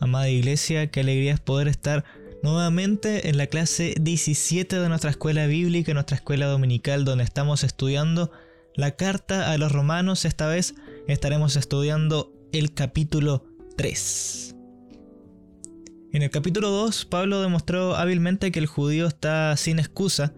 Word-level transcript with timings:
amada 0.00 0.28
iglesia, 0.28 0.90
qué 0.90 1.00
alegría 1.00 1.34
es 1.34 1.40
poder 1.40 1.68
estar 1.68 2.04
nuevamente 2.42 3.28
en 3.28 3.36
la 3.36 3.46
clase 3.46 3.94
17 4.00 4.78
de 4.78 4.88
nuestra 4.88 5.10
escuela 5.10 5.46
bíblica, 5.46 5.92
nuestra 5.94 6.16
escuela 6.16 6.46
dominical, 6.46 7.04
donde 7.04 7.24
estamos 7.24 7.64
estudiando 7.64 8.30
la 8.74 8.96
carta 8.96 9.50
a 9.50 9.58
los 9.58 9.72
romanos. 9.72 10.24
Esta 10.24 10.46
vez 10.46 10.74
estaremos 11.08 11.56
estudiando 11.56 12.32
el 12.52 12.74
capítulo 12.74 13.44
3. 13.76 14.54
En 16.12 16.22
el 16.22 16.30
capítulo 16.30 16.70
2, 16.70 17.04
Pablo 17.04 17.42
demostró 17.42 17.94
hábilmente 17.94 18.50
que 18.50 18.58
el 18.58 18.66
judío 18.66 19.06
está 19.06 19.56
sin 19.56 19.78
excusa 19.78 20.32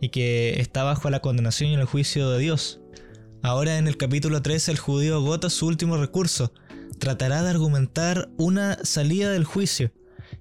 y 0.00 0.10
que 0.10 0.60
está 0.60 0.84
bajo 0.84 1.10
la 1.10 1.20
condenación 1.20 1.70
y 1.70 1.74
el 1.74 1.84
juicio 1.84 2.30
de 2.30 2.38
Dios. 2.38 2.80
Ahora 3.42 3.78
en 3.78 3.88
el 3.88 3.96
capítulo 3.96 4.42
3 4.42 4.68
el 4.68 4.78
judío 4.78 5.16
agota 5.16 5.50
su 5.50 5.66
último 5.66 5.96
recurso, 5.96 6.52
tratará 6.98 7.42
de 7.42 7.50
argumentar 7.50 8.28
una 8.36 8.78
salida 8.84 9.30
del 9.30 9.44
juicio. 9.44 9.92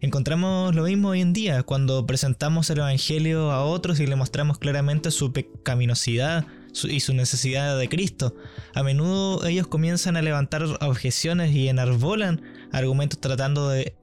Encontramos 0.01 0.75
lo 0.75 0.83
mismo 0.83 1.09
hoy 1.09 1.21
en 1.21 1.33
día 1.33 1.63
cuando 1.63 2.05
presentamos 2.05 2.69
el 2.69 2.79
Evangelio 2.79 3.51
a 3.51 3.63
otros 3.63 3.99
y 3.99 4.07
le 4.07 4.15
mostramos 4.15 4.57
claramente 4.57 5.11
su 5.11 5.31
pecaminosidad 5.31 6.45
y 6.83 6.99
su 6.99 7.13
necesidad 7.13 7.77
de 7.77 7.89
Cristo. 7.89 8.35
A 8.73 8.83
menudo 8.83 9.45
ellos 9.45 9.67
comienzan 9.67 10.17
a 10.17 10.21
levantar 10.21 10.63
objeciones 10.81 11.55
y 11.55 11.69
enarbolan 11.69 12.41
argumentos 12.71 13.19
tratando 13.19 13.69
de 13.69 13.95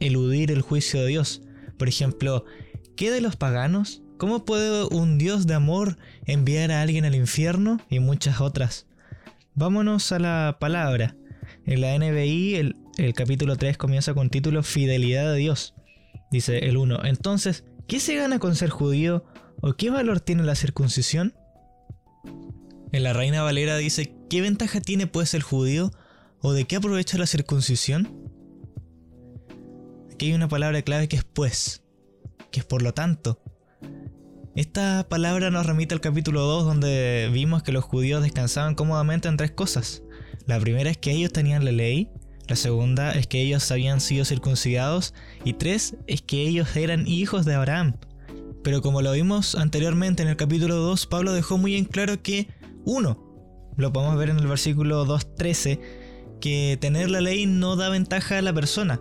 eludir 0.00 0.50
el 0.50 0.62
juicio 0.62 1.00
de 1.00 1.08
Dios. 1.08 1.42
Por 1.76 1.88
ejemplo, 1.88 2.44
¿qué 2.96 3.10
de 3.10 3.20
los 3.20 3.36
paganos? 3.36 4.02
¿Cómo 4.16 4.44
puede 4.44 4.84
un 4.84 5.18
Dios 5.18 5.46
de 5.46 5.54
amor 5.54 5.98
enviar 6.24 6.70
a 6.70 6.82
alguien 6.82 7.04
al 7.04 7.14
infierno? 7.14 7.80
Y 7.90 7.98
muchas 7.98 8.40
otras. 8.40 8.86
Vámonos 9.54 10.10
a 10.12 10.18
la 10.18 10.56
palabra. 10.60 11.16
En 11.66 11.80
la 11.80 11.98
NBI 11.98 12.56
el, 12.98 13.14
capítulo 13.14 13.56
3 13.56 13.78
comienza 13.78 14.12
con 14.12 14.28
título 14.28 14.62
Fidelidad 14.62 15.32
de 15.32 15.38
Dios. 15.38 15.74
Dice 16.30 16.58
el 16.58 16.76
1. 16.76 17.04
Entonces, 17.04 17.64
¿qué 17.88 18.00
se 18.00 18.16
gana 18.16 18.38
con 18.38 18.54
ser 18.54 18.68
judío? 18.68 19.24
¿O 19.62 19.72
qué 19.72 19.88
valor 19.88 20.20
tiene 20.20 20.42
la 20.42 20.56
circuncisión? 20.56 21.34
En 22.92 23.02
la 23.02 23.14
Reina 23.14 23.42
Valera 23.42 23.78
dice, 23.78 24.14
¿qué 24.28 24.42
ventaja 24.42 24.80
tiene 24.80 25.06
pues 25.06 25.32
el 25.32 25.42
judío? 25.42 25.90
¿O 26.40 26.52
de 26.52 26.66
qué 26.66 26.76
aprovecha 26.76 27.16
la 27.16 27.26
circuncisión? 27.26 28.30
Aquí 30.12 30.26
hay 30.26 30.34
una 30.34 30.48
palabra 30.48 30.82
clave 30.82 31.08
que 31.08 31.16
es 31.16 31.24
pues, 31.24 31.82
que 32.52 32.60
es 32.60 32.66
por 32.66 32.82
lo 32.82 32.92
tanto. 32.92 33.40
Esta 34.54 35.06
palabra 35.08 35.50
nos 35.50 35.66
remite 35.66 35.94
al 35.94 36.00
capítulo 36.00 36.42
2 36.42 36.64
donde 36.66 37.30
vimos 37.32 37.62
que 37.62 37.72
los 37.72 37.84
judíos 37.84 38.22
descansaban 38.22 38.74
cómodamente 38.74 39.28
en 39.28 39.38
tres 39.38 39.50
cosas. 39.50 40.04
La 40.46 40.60
primera 40.60 40.90
es 40.90 40.98
que 40.98 41.12
ellos 41.12 41.32
tenían 41.32 41.64
la 41.64 41.72
ley, 41.72 42.10
la 42.48 42.56
segunda 42.56 43.12
es 43.12 43.26
que 43.26 43.40
ellos 43.40 43.70
habían 43.70 44.00
sido 44.00 44.24
circuncidados 44.24 45.14
y 45.44 45.54
tres 45.54 45.96
es 46.06 46.20
que 46.22 46.46
ellos 46.46 46.76
eran 46.76 47.06
hijos 47.06 47.44
de 47.44 47.54
Abraham. 47.54 47.96
Pero 48.62 48.82
como 48.82 49.02
lo 49.02 49.12
vimos 49.12 49.54
anteriormente 49.54 50.22
en 50.22 50.28
el 50.28 50.36
capítulo 50.36 50.76
2, 50.76 51.06
Pablo 51.06 51.32
dejó 51.32 51.58
muy 51.58 51.76
en 51.76 51.84
claro 51.84 52.22
que, 52.22 52.48
uno, 52.84 53.72
lo 53.76 53.92
podemos 53.92 54.16
ver 54.16 54.30
en 54.30 54.38
el 54.38 54.46
versículo 54.46 55.06
2.13, 55.06 55.80
que 56.40 56.78
tener 56.80 57.10
la 57.10 57.20
ley 57.20 57.46
no 57.46 57.76
da 57.76 57.88
ventaja 57.88 58.38
a 58.38 58.42
la 58.42 58.52
persona, 58.52 59.00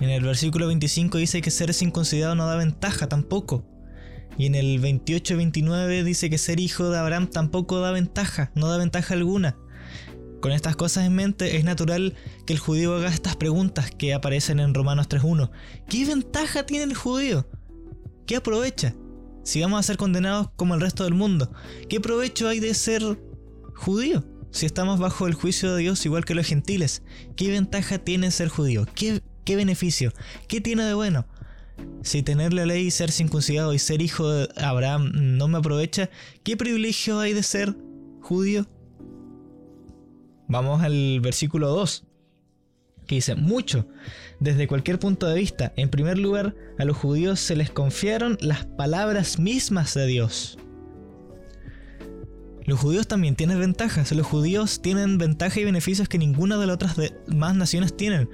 en 0.00 0.10
el 0.10 0.22
versículo 0.22 0.66
25 0.66 1.16
dice 1.16 1.40
que 1.40 1.50
ser 1.50 1.72
circuncidado 1.72 2.34
no 2.34 2.46
da 2.46 2.56
ventaja 2.56 3.08
tampoco. 3.08 3.64
Y 4.36 4.44
en 4.46 4.54
el 4.54 4.80
28-29 4.82 6.02
dice 6.04 6.28
que 6.28 6.36
ser 6.36 6.60
hijo 6.60 6.90
de 6.90 6.98
Abraham 6.98 7.28
tampoco 7.28 7.80
da 7.80 7.92
ventaja, 7.92 8.52
no 8.54 8.68
da 8.68 8.76
ventaja 8.76 9.14
alguna. 9.14 9.56
Con 10.40 10.52
estas 10.52 10.76
cosas 10.76 11.06
en 11.06 11.14
mente 11.14 11.56
es 11.56 11.64
natural 11.64 12.14
que 12.46 12.52
el 12.52 12.58
judío 12.58 12.94
haga 12.94 13.08
estas 13.08 13.36
preguntas 13.36 13.90
que 13.90 14.14
aparecen 14.14 14.60
en 14.60 14.74
Romanos 14.74 15.08
3.1. 15.08 15.50
¿Qué 15.88 16.04
ventaja 16.04 16.66
tiene 16.66 16.84
el 16.84 16.94
judío? 16.94 17.48
¿Qué 18.26 18.36
aprovecha? 18.36 18.94
Si 19.44 19.60
vamos 19.60 19.80
a 19.80 19.82
ser 19.82 19.96
condenados 19.96 20.50
como 20.56 20.74
el 20.74 20.80
resto 20.80 21.04
del 21.04 21.14
mundo, 21.14 21.52
¿qué 21.88 22.00
provecho 22.00 22.48
hay 22.48 22.60
de 22.60 22.74
ser 22.74 23.02
judío? 23.74 24.24
Si 24.50 24.66
estamos 24.66 24.98
bajo 24.98 25.26
el 25.26 25.34
juicio 25.34 25.74
de 25.74 25.82
Dios 25.82 26.04
igual 26.06 26.24
que 26.24 26.34
los 26.34 26.46
gentiles, 26.46 27.02
¿qué 27.36 27.50
ventaja 27.50 27.98
tiene 27.98 28.30
ser 28.30 28.48
judío? 28.48 28.86
¿Qué 28.94 29.22
¿Qué 29.46 29.54
beneficio? 29.54 30.12
¿Qué 30.48 30.60
tiene 30.60 30.84
de 30.84 30.94
bueno? 30.94 31.24
Si 32.02 32.24
tener 32.24 32.52
la 32.52 32.66
ley 32.66 32.88
y 32.88 32.90
ser 32.90 33.12
circuncidado 33.12 33.72
y 33.74 33.78
ser 33.78 34.02
hijo 34.02 34.28
de 34.28 34.48
Abraham 34.56 35.12
no 35.14 35.46
me 35.46 35.58
aprovecha, 35.58 36.10
¿qué 36.42 36.56
privilegio 36.56 37.20
hay 37.20 37.32
de 37.32 37.44
ser 37.44 37.76
judío? 38.20 38.66
Vamos 40.48 40.82
al 40.82 41.20
versículo 41.20 41.68
2, 41.68 42.04
que 43.06 43.16
dice, 43.16 43.34
mucho, 43.34 43.86
desde 44.40 44.68
cualquier 44.68 44.98
punto 44.98 45.26
de 45.26 45.34
vista. 45.34 45.72
En 45.76 45.90
primer 45.90 46.18
lugar, 46.18 46.54
a 46.78 46.84
los 46.84 46.96
judíos 46.96 47.40
se 47.40 47.56
les 47.56 47.70
confiaron 47.70 48.38
las 48.40 48.64
palabras 48.64 49.38
mismas 49.38 49.94
de 49.94 50.06
Dios. 50.06 50.58
Los 52.64 52.80
judíos 52.80 53.06
también 53.06 53.36
tienen 53.36 53.60
ventajas, 53.60 54.10
los 54.10 54.26
judíos 54.26 54.82
tienen 54.82 55.18
ventajas 55.18 55.58
y 55.58 55.64
beneficios 55.64 56.08
que 56.08 56.18
ninguna 56.18 56.58
de 56.58 56.66
las 56.66 56.74
otras 56.74 56.96
demás 56.96 57.54
naciones 57.54 57.96
tienen. 57.96 58.28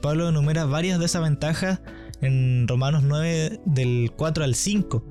Pablo 0.00 0.28
enumera 0.28 0.64
varias 0.64 0.98
de 0.98 1.04
esas 1.04 1.22
ventajas 1.22 1.80
en 2.22 2.66
Romanos 2.66 3.02
9 3.04 3.60
del 3.66 4.12
4 4.16 4.44
al 4.44 4.54
5. 4.54 5.04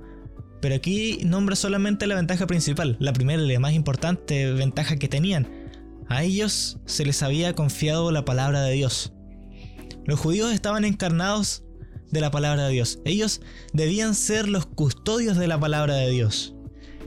Pero 0.60 0.76
aquí 0.76 1.20
nombra 1.24 1.56
solamente 1.56 2.08
la 2.08 2.16
ventaja 2.16 2.48
principal, 2.48 2.98
la 3.00 3.14
primera 3.14 3.44
y 3.44 3.52
la 3.52 3.60
más 3.60 3.74
importante 3.74 4.52
ventaja 4.54 4.96
que 4.96 5.08
tenían. 5.08 5.63
A 6.08 6.24
ellos 6.24 6.80
se 6.86 7.06
les 7.06 7.24
había 7.24 7.54
confiado 7.54 8.12
la 8.12 8.26
palabra 8.26 8.62
de 8.62 8.74
Dios. 8.74 9.14
Los 10.06 10.20
judíos 10.20 10.54
estaban 10.54 10.86
encarnados 10.86 11.64
de 12.12 12.22
la 12.22 12.32
palabra 12.32 12.66
de 12.66 12.74
Dios. 12.74 13.00
Ellos 13.06 13.42
debían 13.74 14.16
ser 14.16 14.48
los 14.48 14.66
custodios 14.66 15.38
de 15.38 15.48
la 15.48 15.60
palabra 15.60 15.96
de 15.96 16.10
Dios. 16.12 16.54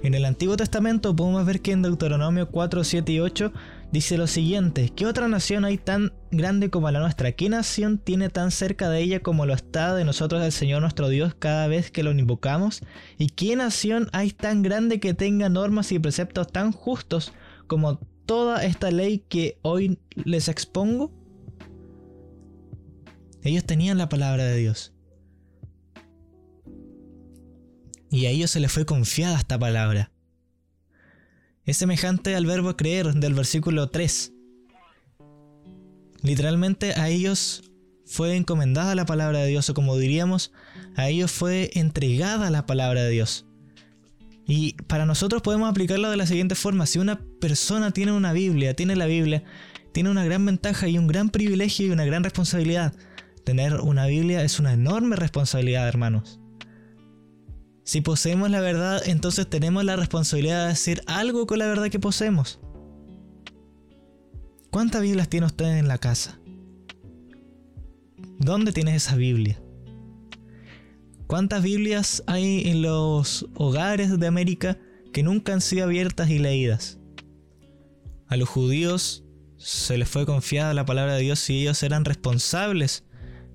En 0.02 0.14
el 0.14 0.24
Antiguo 0.24 0.56
Testamento 0.56 1.16
podemos 1.16 1.44
ver 1.46 1.62
que 1.62 1.72
en 1.72 1.82
Deuteronomio 1.82 2.50
4, 2.50 2.84
7 2.84 3.12
y 3.12 3.20
8 3.20 3.52
dice 3.92 4.18
lo 4.18 4.26
siguiente, 4.26 4.92
¿qué 4.94 5.06
otra 5.06 5.26
nación 5.28 5.64
hay 5.64 5.78
tan 5.78 6.12
grande 6.30 6.70
como 6.70 6.90
la 6.90 7.00
nuestra? 7.00 7.32
¿Qué 7.32 7.48
nación 7.48 7.98
tiene 7.98 8.28
tan 8.28 8.50
cerca 8.50 8.90
de 8.90 9.00
ella 9.00 9.20
como 9.20 9.46
lo 9.46 9.54
está 9.54 9.94
de 9.94 10.04
nosotros 10.04 10.42
el 10.42 10.52
Señor 10.52 10.82
nuestro 10.82 11.08
Dios 11.08 11.34
cada 11.38 11.66
vez 11.66 11.90
que 11.90 12.02
lo 12.02 12.10
invocamos? 12.12 12.82
¿Y 13.18 13.28
qué 13.30 13.56
nación 13.56 14.08
hay 14.12 14.32
tan 14.32 14.62
grande 14.62 15.00
que 15.00 15.14
tenga 15.14 15.48
normas 15.48 15.90
y 15.92 15.98
preceptos 15.98 16.52
tan 16.52 16.72
justos 16.72 17.32
como 17.66 18.00
toda 18.26 18.64
esta 18.64 18.90
ley 18.90 19.24
que 19.28 19.58
hoy 19.62 19.98
les 20.14 20.48
expongo? 20.48 21.12
Ellos 23.42 23.64
tenían 23.64 23.98
la 23.98 24.08
palabra 24.08 24.44
de 24.44 24.56
Dios. 24.56 24.92
Y 28.10 28.26
a 28.26 28.30
ellos 28.30 28.50
se 28.50 28.60
les 28.60 28.72
fue 28.72 28.84
confiada 28.84 29.38
esta 29.38 29.58
palabra 29.58 30.10
es 31.66 31.76
semejante 31.76 32.36
al 32.36 32.46
verbo 32.46 32.76
creer 32.76 33.12
del 33.14 33.34
versículo 33.34 33.90
3. 33.90 34.32
Literalmente 36.22 36.94
a 36.94 37.08
ellos 37.08 37.64
fue 38.06 38.36
encomendada 38.36 38.94
la 38.94 39.04
palabra 39.04 39.40
de 39.40 39.48
Dios, 39.48 39.68
o 39.68 39.74
como 39.74 39.96
diríamos, 39.98 40.52
a 40.94 41.08
ellos 41.08 41.32
fue 41.32 41.70
entregada 41.74 42.50
la 42.50 42.66
palabra 42.66 43.02
de 43.02 43.10
Dios. 43.10 43.46
Y 44.46 44.74
para 44.84 45.06
nosotros 45.06 45.42
podemos 45.42 45.68
aplicarlo 45.68 46.08
de 46.08 46.16
la 46.16 46.26
siguiente 46.26 46.54
forma, 46.54 46.86
si 46.86 47.00
una 47.00 47.20
persona 47.40 47.90
tiene 47.90 48.12
una 48.12 48.32
Biblia, 48.32 48.74
tiene 48.74 48.96
la 48.96 49.06
Biblia, 49.06 49.44
tiene 49.92 50.10
una 50.10 50.24
gran 50.24 50.44
ventaja 50.44 50.88
y 50.88 50.98
un 50.98 51.06
gran 51.06 51.30
privilegio 51.30 51.86
y 51.86 51.90
una 51.90 52.04
gran 52.04 52.24
responsabilidad. 52.24 52.94
Tener 53.44 53.80
una 53.80 54.06
Biblia 54.06 54.42
es 54.42 54.58
una 54.58 54.72
enorme 54.72 55.16
responsabilidad, 55.16 55.88
hermanos. 55.88 56.40
Si 57.84 58.00
poseemos 58.00 58.50
la 58.50 58.60
verdad, 58.60 59.00
entonces 59.06 59.48
tenemos 59.48 59.84
la 59.84 59.94
responsabilidad 59.94 60.66
de 60.66 60.72
hacer 60.72 61.02
algo 61.06 61.46
con 61.46 61.60
la 61.60 61.66
verdad 61.66 61.88
que 61.88 62.00
poseemos. 62.00 62.58
¿Cuántas 64.70 65.02
Biblias 65.02 65.28
tiene 65.28 65.46
usted 65.46 65.78
en 65.78 65.86
la 65.86 65.98
casa? 65.98 66.38
¿Dónde 68.38 68.72
tienes 68.72 68.96
esa 68.96 69.14
Biblia? 69.14 69.62
¿Cuántas 71.26 71.62
Biblias 71.62 72.22
hay 72.26 72.68
en 72.68 72.82
los 72.82 73.46
hogares 73.54 74.18
de 74.18 74.26
América 74.26 74.78
que 75.12 75.22
nunca 75.22 75.52
han 75.52 75.60
sido 75.60 75.84
abiertas 75.84 76.28
y 76.28 76.38
leídas? 76.38 76.95
A 78.28 78.36
los 78.36 78.48
judíos 78.48 79.24
se 79.56 79.96
les 79.98 80.08
fue 80.08 80.26
confiada 80.26 80.74
la 80.74 80.84
palabra 80.84 81.14
de 81.14 81.22
Dios 81.22 81.48
y 81.48 81.62
ellos 81.62 81.82
eran 81.82 82.04
responsables 82.04 83.04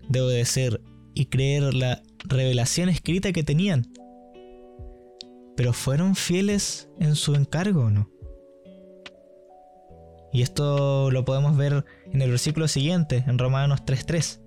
de 0.09 0.21
obedecer 0.21 0.81
y 1.13 1.25
creer 1.25 1.73
la 1.73 2.01
revelación 2.23 2.89
escrita 2.89 3.31
que 3.31 3.44
tenían. 3.44 3.91
Pero 5.56 5.73
¿fueron 5.73 6.15
fieles 6.15 6.89
en 7.00 7.15
su 7.15 7.35
encargo 7.35 7.85
o 7.85 7.89
no? 7.89 8.09
Y 10.33 10.41
esto 10.41 11.12
lo 11.12 11.25
podemos 11.25 11.57
ver 11.57 11.83
en 12.12 12.21
el 12.21 12.29
versículo 12.29 12.67
siguiente, 12.67 13.25
en 13.27 13.38
Romanos 13.38 13.81
3.3. 13.85 14.39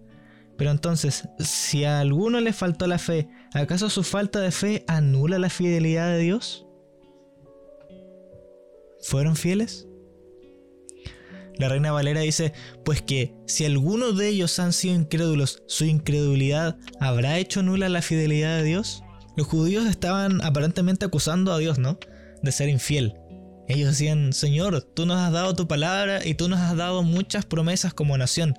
Pero 0.57 0.71
entonces, 0.71 1.29
si 1.39 1.85
a 1.85 2.01
alguno 2.01 2.41
le 2.41 2.53
faltó 2.53 2.87
la 2.87 2.99
fe, 2.99 3.29
¿acaso 3.53 3.91
su 3.91 4.03
falta 4.03 4.41
de 4.41 4.51
fe 4.51 4.85
anula 4.87 5.39
la 5.39 5.51
fidelidad 5.51 6.09
de 6.09 6.19
Dios? 6.19 6.67
¿Fueron 9.03 9.37
fieles? 9.37 9.87
La 11.59 11.69
reina 11.69 11.93
Valera 11.93 12.21
dice, 12.21 12.53
pues 12.85 13.03
que 13.03 13.35
si 13.47 13.65
alguno 13.65 14.13
de 14.13 14.29
ellos 14.29 14.59
han 14.59 14.73
sido 14.73 14.95
incrédulos, 14.95 15.63
su 15.67 15.85
incredulidad 15.85 16.77
habrá 17.01 17.39
hecho 17.39 17.63
nula 17.63 17.89
la 17.89 18.03
fidelidad 18.03 18.59
de 18.59 18.65
Dios. 18.65 19.03
Los 19.37 19.47
judíos 19.47 19.87
estaban 19.87 20.43
aparentemente 20.45 21.05
acusando 21.05 21.53
a 21.53 21.59
Dios, 21.59 21.79
¿no? 21.79 21.99
De 22.43 22.53
ser 22.53 22.69
infiel. 22.69 23.15
Ellos 23.69 23.91
decían, 23.91 24.33
Señor, 24.33 24.83
tú 24.83 25.07
nos 25.07 25.19
has 25.19 25.33
dado 25.33 25.55
tu 25.55 25.67
palabra 25.67 26.27
y 26.27 26.35
tú 26.35 26.49
nos 26.49 26.61
has 26.61 26.77
dado 26.77 27.03
muchas 27.03 27.45
promesas 27.47 27.95
como 27.95 28.19
nación. 28.19 28.55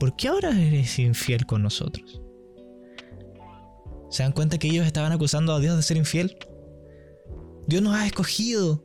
¿Por 0.00 0.16
qué 0.16 0.28
ahora 0.28 0.50
eres 0.50 0.98
infiel 0.98 1.44
con 1.46 1.62
nosotros? 1.62 2.22
¿Se 4.10 4.22
dan 4.22 4.32
cuenta 4.32 4.58
que 4.58 4.68
ellos 4.68 4.86
estaban 4.86 5.12
acusando 5.12 5.54
a 5.54 5.60
Dios 5.60 5.76
de 5.76 5.82
ser 5.82 5.96
infiel? 5.96 6.36
Dios 7.66 7.82
nos 7.82 7.94
ha 7.94 8.06
escogido 8.06 8.84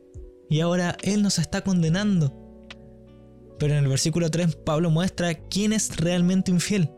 y 0.50 0.60
ahora 0.60 0.98
Él 1.02 1.22
nos 1.22 1.40
está 1.40 1.62
condenando. 1.62 2.47
Pero 3.60 3.74
en 3.74 3.84
el 3.84 3.90
versículo 3.90 4.30
3 4.30 4.56
Pablo 4.58 4.90
muestra 4.90 5.34
quién 5.36 5.74
es 5.74 5.98
realmente 5.98 6.52
infiel. 6.52 6.92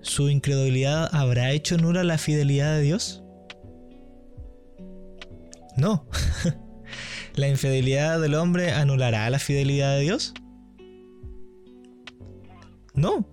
¿Su 0.00 0.30
incredulidad 0.30 1.08
habrá 1.12 1.52
hecho 1.52 1.76
nula 1.76 2.04
la 2.04 2.18
fidelidad 2.18 2.76
de 2.76 2.82
Dios? 2.82 3.22
No. 5.76 6.08
¿La 7.34 7.48
infidelidad 7.48 8.20
del 8.20 8.34
hombre 8.34 8.72
anulará 8.72 9.28
la 9.30 9.38
fidelidad 9.38 9.96
de 9.96 10.02
Dios? 10.02 10.34
No. 12.94 13.28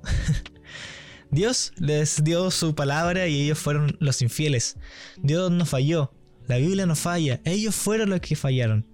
Dios 1.31 1.73
les 1.77 2.23
dio 2.23 2.51
su 2.51 2.75
palabra 2.75 3.27
y 3.27 3.41
ellos 3.41 3.57
fueron 3.57 3.97
los 3.99 4.21
infieles. 4.21 4.77
Dios 5.17 5.51
no 5.51 5.65
falló. 5.65 6.13
La 6.47 6.57
Biblia 6.57 6.85
no 6.85 6.95
falla. 6.95 7.41
Ellos 7.45 7.73
fueron 7.73 8.09
los 8.09 8.19
que 8.19 8.35
fallaron. 8.35 8.85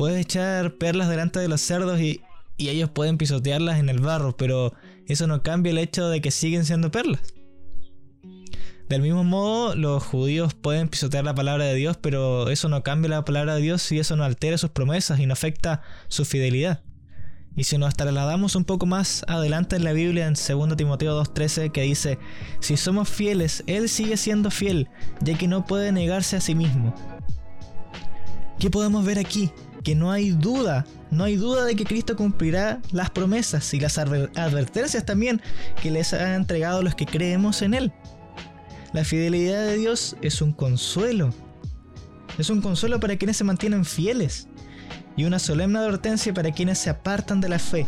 Puedes 0.00 0.18
echar 0.18 0.78
perlas 0.78 1.10
delante 1.10 1.40
de 1.40 1.48
los 1.48 1.60
cerdos 1.60 2.00
y, 2.00 2.22
y 2.56 2.70
ellos 2.70 2.88
pueden 2.88 3.18
pisotearlas 3.18 3.78
en 3.78 3.90
el 3.90 4.00
barro, 4.00 4.34
pero 4.34 4.72
eso 5.06 5.26
no 5.26 5.42
cambia 5.42 5.72
el 5.72 5.76
hecho 5.76 6.08
de 6.08 6.22
que 6.22 6.30
siguen 6.30 6.64
siendo 6.64 6.90
perlas. 6.90 7.34
Del 8.88 9.02
mismo 9.02 9.24
modo, 9.24 9.74
los 9.74 10.02
judíos 10.02 10.54
pueden 10.54 10.88
pisotear 10.88 11.24
la 11.24 11.34
palabra 11.34 11.66
de 11.66 11.74
Dios, 11.74 11.98
pero 11.98 12.48
eso 12.48 12.70
no 12.70 12.82
cambia 12.82 13.10
la 13.10 13.26
palabra 13.26 13.56
de 13.56 13.60
Dios 13.60 13.92
y 13.92 13.98
eso 13.98 14.16
no 14.16 14.24
altera 14.24 14.56
sus 14.56 14.70
promesas 14.70 15.20
y 15.20 15.26
no 15.26 15.34
afecta 15.34 15.82
su 16.08 16.24
fidelidad. 16.24 16.82
Y 17.54 17.64
si 17.64 17.76
nos 17.76 17.94
trasladamos 17.94 18.56
un 18.56 18.64
poco 18.64 18.86
más 18.86 19.22
adelante 19.28 19.76
en 19.76 19.84
la 19.84 19.92
Biblia, 19.92 20.28
en 20.28 20.32
2 20.32 20.76
Timoteo 20.78 21.22
2.13, 21.22 21.72
que 21.72 21.82
dice, 21.82 22.18
si 22.60 22.78
somos 22.78 23.10
fieles, 23.10 23.64
Él 23.66 23.90
sigue 23.90 24.16
siendo 24.16 24.50
fiel, 24.50 24.88
ya 25.20 25.36
que 25.36 25.46
no 25.46 25.66
puede 25.66 25.92
negarse 25.92 26.36
a 26.36 26.40
sí 26.40 26.54
mismo. 26.54 26.94
¿Qué 28.58 28.70
podemos 28.70 29.04
ver 29.04 29.18
aquí? 29.18 29.52
Que 29.82 29.94
no 29.94 30.12
hay 30.12 30.30
duda, 30.30 30.84
no 31.10 31.24
hay 31.24 31.36
duda 31.36 31.64
de 31.64 31.74
que 31.74 31.84
Cristo 31.84 32.16
cumplirá 32.16 32.80
las 32.92 33.10
promesas 33.10 33.72
y 33.72 33.80
las 33.80 33.98
advertencias 33.98 35.04
también 35.06 35.40
que 35.82 35.90
les 35.90 36.12
ha 36.12 36.34
entregado 36.34 36.82
los 36.82 36.94
que 36.94 37.06
creemos 37.06 37.62
en 37.62 37.74
Él. 37.74 37.92
La 38.92 39.04
fidelidad 39.04 39.64
de 39.66 39.78
Dios 39.78 40.16
es 40.20 40.42
un 40.42 40.52
consuelo. 40.52 41.32
Es 42.38 42.50
un 42.50 42.60
consuelo 42.60 43.00
para 43.00 43.16
quienes 43.16 43.36
se 43.36 43.44
mantienen 43.44 43.84
fieles 43.84 44.48
y 45.16 45.24
una 45.24 45.38
solemne 45.38 45.78
advertencia 45.78 46.32
para 46.32 46.52
quienes 46.52 46.78
se 46.78 46.90
apartan 46.90 47.40
de 47.40 47.48
la 47.48 47.58
fe. 47.58 47.86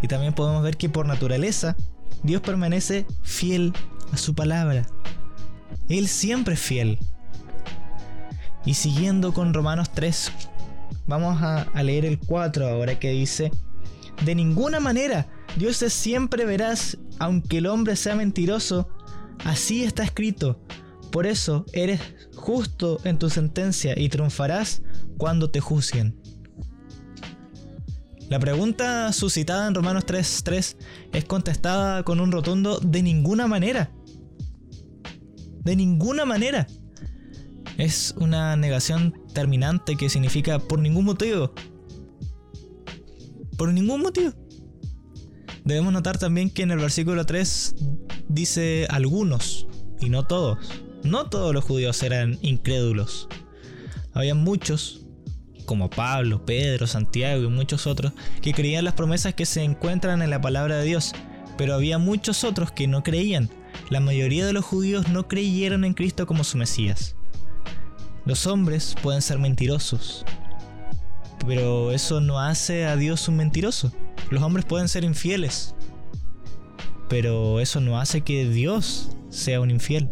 Y 0.00 0.08
también 0.08 0.32
podemos 0.32 0.62
ver 0.62 0.76
que 0.76 0.88
por 0.88 1.06
naturaleza 1.06 1.76
Dios 2.22 2.40
permanece 2.40 3.06
fiel 3.22 3.72
a 4.12 4.16
su 4.16 4.34
palabra. 4.34 4.86
Él 5.88 6.08
siempre 6.08 6.54
es 6.54 6.60
fiel. 6.60 6.98
Y 8.64 8.74
siguiendo 8.74 9.32
con 9.32 9.54
Romanos 9.54 9.90
3, 9.92 10.32
vamos 11.12 11.42
a, 11.42 11.66
leer 11.82 12.06
el 12.06 12.18
4 12.18 12.66
ahora 12.66 12.98
que 12.98 13.10
dice, 13.10 13.50
de 14.24 14.34
ninguna 14.34 14.80
manera 14.80 15.28
Dios 15.56 15.82
es 15.82 15.92
siempre 15.92 16.46
veraz, 16.46 16.96
aunque 17.18 17.58
el 17.58 17.66
hombre 17.66 17.96
sea 17.96 18.14
mentiroso, 18.14 18.88
Así 19.44 19.82
está 19.82 20.04
escrito. 20.04 20.60
Por 21.10 21.26
eso 21.26 21.66
eres 21.72 22.00
justo 22.34 23.00
en 23.04 23.18
tu 23.18 23.28
sentencia 23.28 23.98
y 23.98 24.08
triunfarás 24.08 24.82
cuando 25.18 25.50
te 25.50 25.60
juzguen. 25.60 26.16
La 28.28 28.38
pregunta 28.38 29.12
suscitada 29.12 29.66
en 29.66 29.74
Romanos 29.74 30.06
3.3 30.06 30.76
es 31.12 31.24
contestada 31.24 32.02
con 32.02 32.20
un 32.20 32.32
rotundo 32.32 32.78
de 32.78 33.02
ninguna 33.02 33.46
manera. 33.46 33.92
De 35.64 35.76
ninguna 35.76 36.24
manera. 36.24 36.66
Es 37.78 38.14
una 38.18 38.56
negación 38.56 39.14
terminante 39.32 39.96
que 39.96 40.08
significa 40.08 40.58
por 40.58 40.78
ningún 40.78 41.04
motivo. 41.04 41.52
Por 43.56 43.72
ningún 43.72 44.02
motivo. 44.02 44.32
Debemos 45.64 45.92
notar 45.92 46.18
también 46.18 46.50
que 46.50 46.62
en 46.62 46.72
el 46.72 46.78
versículo 46.78 47.24
3 47.24 47.76
dice 48.28 48.86
algunos, 48.90 49.68
y 50.00 50.10
no 50.10 50.26
todos. 50.26 50.58
No 51.04 51.30
todos 51.30 51.54
los 51.54 51.64
judíos 51.64 52.02
eran 52.02 52.38
incrédulos. 52.42 53.28
Había 54.12 54.34
muchos, 54.34 55.06
como 55.64 55.88
Pablo, 55.88 56.44
Pedro, 56.44 56.86
Santiago 56.86 57.44
y 57.44 57.48
muchos 57.48 57.86
otros, 57.86 58.12
que 58.40 58.52
creían 58.52 58.84
las 58.84 58.94
promesas 58.94 59.34
que 59.34 59.46
se 59.46 59.62
encuentran 59.62 60.22
en 60.22 60.30
la 60.30 60.40
palabra 60.40 60.78
de 60.78 60.84
Dios, 60.84 61.12
pero 61.56 61.74
había 61.74 61.98
muchos 61.98 62.44
otros 62.44 62.72
que 62.72 62.88
no 62.88 63.02
creían. 63.02 63.48
La 63.88 64.00
mayoría 64.00 64.44
de 64.44 64.52
los 64.52 64.64
judíos 64.64 65.08
no 65.08 65.28
creyeron 65.28 65.84
en 65.84 65.94
Cristo 65.94 66.26
como 66.26 66.44
su 66.44 66.58
Mesías. 66.58 67.16
Los 68.24 68.46
hombres 68.46 68.94
pueden 69.02 69.20
ser 69.20 69.38
mentirosos, 69.38 70.24
pero 71.46 71.90
eso 71.90 72.20
no 72.20 72.40
hace 72.40 72.84
a 72.84 72.96
Dios 72.96 73.26
un 73.28 73.36
mentiroso. 73.36 73.92
Los 74.30 74.42
hombres 74.42 74.64
pueden 74.64 74.88
ser 74.88 75.02
infieles, 75.02 75.74
pero 77.08 77.60
eso 77.60 77.80
no 77.80 77.98
hace 77.98 78.20
que 78.20 78.48
Dios 78.48 79.10
sea 79.28 79.60
un 79.60 79.70
infiel. 79.70 80.08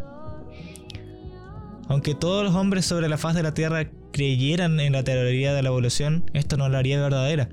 Aunque 1.88 2.14
todos 2.14 2.44
los 2.44 2.54
hombres 2.54 2.84
sobre 2.84 3.08
la 3.08 3.18
faz 3.18 3.34
de 3.34 3.42
la 3.42 3.54
Tierra 3.54 3.90
creyeran 4.12 4.80
en 4.80 4.92
la 4.92 5.04
teoría 5.04 5.54
de 5.54 5.62
la 5.62 5.68
evolución, 5.68 6.28
esto 6.34 6.56
no 6.56 6.68
la 6.68 6.78
haría 6.78 7.00
verdadera. 7.00 7.48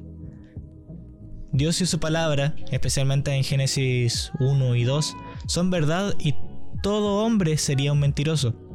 Dios 1.51 1.81
y 1.81 1.85
su 1.85 1.99
palabra, 1.99 2.55
especialmente 2.71 3.31
en 3.31 3.43
Génesis 3.43 4.31
1 4.39 4.75
y 4.75 4.83
2, 4.83 5.15
son 5.47 5.69
verdad 5.69 6.13
y 6.19 6.35
todo 6.83 7.23
hombre 7.23 7.57
sería 7.57 7.93
un 7.93 7.99
mentiroso. 7.99 8.66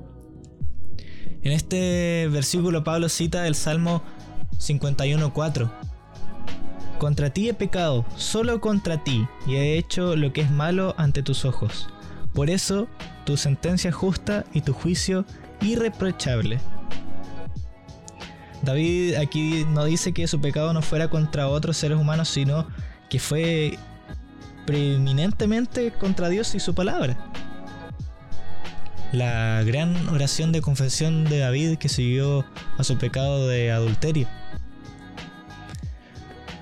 En 1.42 1.52
este 1.52 2.28
versículo 2.30 2.84
Pablo 2.84 3.08
cita 3.08 3.46
el 3.46 3.54
Salmo 3.54 4.02
51.4 4.58 5.70
contra 7.02 7.30
ti 7.30 7.48
he 7.48 7.52
pecado, 7.52 8.04
solo 8.14 8.60
contra 8.60 9.02
ti, 9.02 9.26
y 9.44 9.56
he 9.56 9.76
hecho 9.76 10.14
lo 10.14 10.32
que 10.32 10.42
es 10.42 10.52
malo 10.52 10.94
ante 10.98 11.24
tus 11.24 11.44
ojos. 11.44 11.88
Por 12.32 12.48
eso, 12.48 12.86
tu 13.24 13.36
sentencia 13.36 13.88
es 13.88 13.96
justa 13.96 14.44
y 14.52 14.60
tu 14.60 14.72
juicio 14.72 15.24
irreprochable. 15.60 16.60
David 18.62 19.16
aquí 19.16 19.66
no 19.68 19.84
dice 19.84 20.12
que 20.12 20.28
su 20.28 20.40
pecado 20.40 20.72
no 20.72 20.80
fuera 20.80 21.10
contra 21.10 21.48
otros 21.48 21.76
seres 21.76 21.98
humanos, 21.98 22.28
sino 22.28 22.68
que 23.10 23.18
fue 23.18 23.76
preeminentemente 24.64 25.90
contra 25.90 26.28
Dios 26.28 26.54
y 26.54 26.60
su 26.60 26.72
palabra. 26.72 27.18
La 29.12 29.62
gran 29.62 30.08
oración 30.08 30.52
de 30.52 30.62
confesión 30.62 31.24
de 31.24 31.38
David 31.38 31.76
que 31.76 31.88
siguió 31.88 32.46
a 32.78 32.84
su 32.84 32.96
pecado 32.96 33.46
de 33.46 33.70
adulterio 33.70 34.26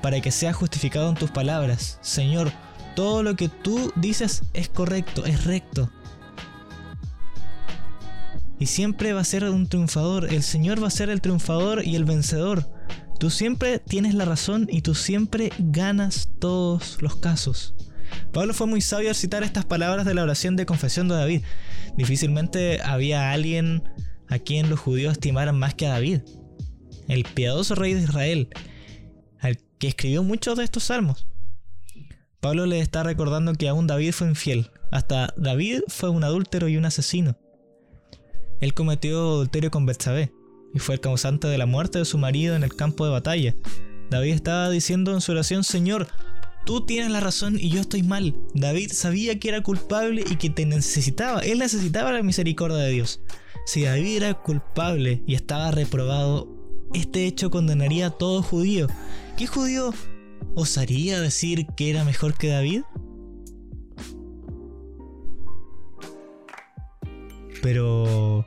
para 0.03 0.21
que 0.21 0.31
sea 0.31 0.53
justificado 0.53 1.09
en 1.09 1.15
tus 1.15 1.31
palabras. 1.31 1.99
Señor, 2.01 2.53
todo 2.97 3.23
lo 3.23 3.37
que 3.37 3.49
tú 3.49 3.93
dices 3.97 4.43
es 4.55 4.69
correcto, 4.69 5.25
es 5.25 5.45
recto. 5.45 5.91
Y 8.59 8.67
siempre 8.67 9.13
va 9.13 9.21
a 9.21 9.25
ser 9.25 9.45
un 9.45 9.69
triunfador. 9.69 10.33
El 10.33 10.43
Señor 10.43 10.83
va 10.83 10.89
a 10.89 10.91
ser 10.91 11.09
el 11.09 11.21
triunfador 11.21 11.85
y 11.85 11.97
el 11.97 12.05
vencedor. 12.05 12.69
Tú 13.19 13.31
siempre 13.31 13.79
tienes 13.79 14.15
la 14.15 14.25
razón 14.25 14.67
y 14.71 14.83
tú 14.83 14.95
siempre 14.95 15.51
ganas 15.59 16.29
todos 16.39 17.01
los 17.01 17.17
casos. 17.17 17.75
Pablo 18.33 18.55
fue 18.55 18.67
muy 18.67 18.81
sabio 18.81 19.09
al 19.09 19.15
citar 19.15 19.43
estas 19.43 19.65
palabras 19.65 20.07
de 20.07 20.15
la 20.15 20.23
oración 20.23 20.57
de 20.57 20.67
confesión 20.67 21.09
de 21.09 21.17
David. 21.17 21.43
Difícilmente 21.97 22.81
había 22.83 23.33
alguien 23.33 23.83
a 24.29 24.39
quien 24.39 24.71
los 24.71 24.79
judíos 24.79 25.13
estimaran 25.13 25.59
más 25.59 25.75
que 25.75 25.87
a 25.87 25.91
David, 25.91 26.21
el 27.09 27.25
piadoso 27.25 27.75
rey 27.75 27.95
de 27.95 28.03
Israel, 28.03 28.49
que 29.81 29.89
escribió 29.89 30.23
muchos 30.23 30.59
de 30.59 30.65
estos 30.65 30.85
salmos. 30.85 31.27
Pablo 32.41 32.67
le 32.67 32.81
está 32.81 33.03
recordando 33.03 33.55
que 33.55 33.69
aún 33.69 33.87
David 33.87 34.13
fue 34.13 34.29
infiel. 34.29 34.71
Hasta 34.93 35.33
David 35.37 35.81
fue 35.89 36.11
un 36.11 36.23
adúltero 36.23 36.69
y 36.69 36.77
un 36.77 36.85
asesino. 36.85 37.39
Él 38.61 38.75
cometió 38.75 39.19
adulterio 39.19 39.71
con 39.71 39.87
Betsabé 39.87 40.33
y 40.75 40.79
fue 40.79 40.97
el 40.97 41.01
causante 41.01 41.49
de 41.49 41.59
la 41.59 41.67
muerte 41.67 41.99
de 41.99 42.05
su 42.05 42.19
marido 42.19 42.55
en 42.55 42.63
el 42.63 42.77
campo 42.77 43.07
de 43.07 43.11
batalla. 43.11 43.55
David 44.11 44.35
estaba 44.35 44.69
diciendo 44.69 45.15
en 45.15 45.23
su 45.23 45.33
oración, 45.33 45.65
Señor, 45.65 46.09
tú 46.65 46.85
tienes 46.87 47.11
la 47.11 47.21
razón 47.21 47.57
y 47.59 47.71
yo 47.71 47.81
estoy 47.81 48.03
mal. 48.03 48.35
David 48.55 48.91
sabía 48.93 49.39
que 49.39 49.49
era 49.49 49.63
culpable 49.63 50.25
y 50.29 50.37
que 50.37 50.51
te 50.51 50.67
necesitaba. 50.67 51.41
Él 51.41 51.59
necesitaba 51.59 52.13
la 52.13 52.23
misericordia 52.23 52.79
de 52.79 52.91
Dios. 52.91 53.21
Si 53.67 53.85
David 53.85 54.17
era 54.17 54.35
culpable 54.35 55.23
y 55.27 55.35
estaba 55.35 55.71
reprobado, 55.71 56.49
este 56.95 57.27
hecho 57.27 57.51
condenaría 57.51 58.09
a 58.09 58.11
todo 58.11 58.43
judío. 58.43 58.89
¿Qué 59.37 59.47
judío 59.47 59.95
osaría 60.55 61.21
decir 61.21 61.67
que 61.77 61.91
era 61.91 62.05
mejor 62.05 62.35
que 62.35 62.49
David? 62.49 62.83
Pero... 67.63 68.47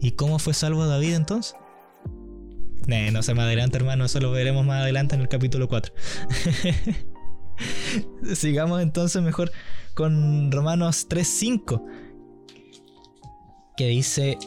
¿Y 0.00 0.12
cómo 0.12 0.38
fue 0.38 0.54
salvo 0.54 0.86
David 0.86 1.14
entonces? 1.14 1.56
no 2.86 3.22
se 3.22 3.34
me 3.34 3.42
adelante 3.42 3.76
hermano, 3.76 4.04
eso 4.04 4.20
lo 4.20 4.30
veremos 4.30 4.64
más 4.64 4.82
adelante 4.82 5.16
en 5.16 5.20
el 5.20 5.28
capítulo 5.28 5.68
4. 5.68 5.92
Sigamos 8.34 8.82
entonces 8.82 9.22
mejor 9.22 9.52
con 9.94 10.52
Romanos 10.52 11.08
3.5, 11.08 11.82
que 13.76 13.88
dice, 13.88 14.38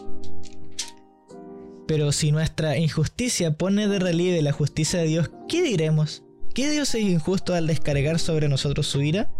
pero 1.88 2.12
si 2.12 2.32
nuestra 2.32 2.78
injusticia 2.78 3.58
pone 3.58 3.88
de 3.88 3.98
relieve 3.98 4.42
la 4.42 4.52
justicia 4.52 5.00
de 5.00 5.08
Dios, 5.08 5.32
¿qué 5.48 5.64
diremos? 5.64 6.24
¿Qué 6.54 6.70
Dios 6.70 6.94
es 6.94 7.02
injusto 7.02 7.54
al 7.54 7.68
descargar 7.68 8.20
sobre 8.20 8.48
nosotros 8.48 8.86
su 8.86 9.02
ira? 9.02 9.32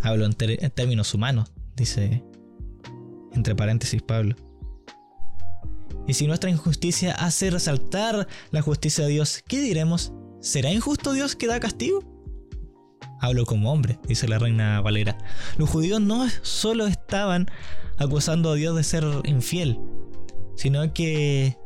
Hablo 0.00 0.26
en, 0.26 0.34
términos 0.34 1.14
humanos, 1.14 1.50
dice 1.76 2.22
entre 3.32 3.56
paréntesis 3.56 4.02
Pablo. 4.02 4.36
Y 6.06 6.14
si 6.14 6.26
nuestra 6.26 6.50
injusticia 6.50 7.12
hace 7.12 7.50
resaltar 7.50 8.28
la 8.50 8.62
justicia 8.62 9.04
de 9.04 9.10
Dios, 9.10 9.42
¿qué 9.48 9.60
diremos? 9.60 10.12
¿Será 10.40 10.70
injusto 10.70 11.12
Dios 11.12 11.34
que 11.34 11.46
da 11.46 11.58
castigo? 11.58 12.13
Hablo 13.24 13.46
como 13.46 13.72
hombre, 13.72 13.98
dice 14.06 14.28
la 14.28 14.38
reina 14.38 14.82
Valera. 14.82 15.16
Los 15.56 15.70
judíos 15.70 15.98
no 15.98 16.28
solo 16.42 16.86
estaban 16.86 17.50
acusando 17.96 18.50
a 18.50 18.54
Dios 18.54 18.76
de 18.76 18.84
ser 18.84 19.02
infiel, 19.24 19.80
sino 20.56 20.92
que 20.92 21.56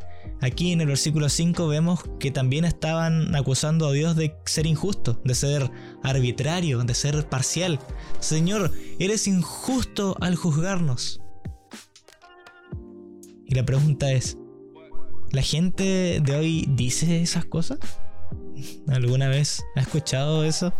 aquí 0.41 0.71
en 0.71 0.81
el 0.81 0.87
versículo 0.87 1.29
5 1.29 1.67
vemos 1.67 2.05
que 2.21 2.31
también 2.31 2.65
estaban 2.65 3.35
acusando 3.35 3.89
a 3.89 3.93
Dios 3.93 4.15
de 4.15 4.37
ser 4.45 4.67
injusto, 4.69 5.21
de 5.25 5.35
ser 5.35 5.69
arbitrario, 6.05 6.79
de 6.85 6.95
ser 6.95 7.29
parcial. 7.29 7.81
Señor, 8.21 8.71
eres 9.01 9.27
injusto 9.27 10.17
al 10.21 10.37
juzgarnos. 10.37 11.21
Y 13.47 13.57
la 13.57 13.65
pregunta 13.65 14.13
es, 14.13 14.39
¿la 15.33 15.43
gente 15.43 16.21
de 16.23 16.37
hoy 16.37 16.69
dice 16.69 17.21
esas 17.21 17.47
cosas? 17.47 17.81
¿Alguna 18.87 19.27
vez 19.27 19.65
ha 19.75 19.81
escuchado 19.81 20.45
eso? 20.45 20.73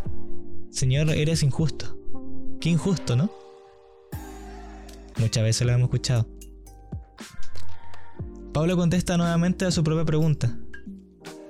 Señor, 0.71 1.11
eres 1.11 1.43
injusto. 1.43 1.99
Qué 2.61 2.71
injusto, 2.71 3.17
¿no? 3.17 3.31
Muchas 5.19 5.43
veces 5.43 5.67
lo 5.67 5.73
hemos 5.73 5.87
escuchado. 5.87 6.29
Pablo 8.53 8.77
contesta 8.77 9.17
nuevamente 9.17 9.65
a 9.65 9.71
su 9.71 9.85
propia 9.85 10.05
pregunta, 10.05 10.59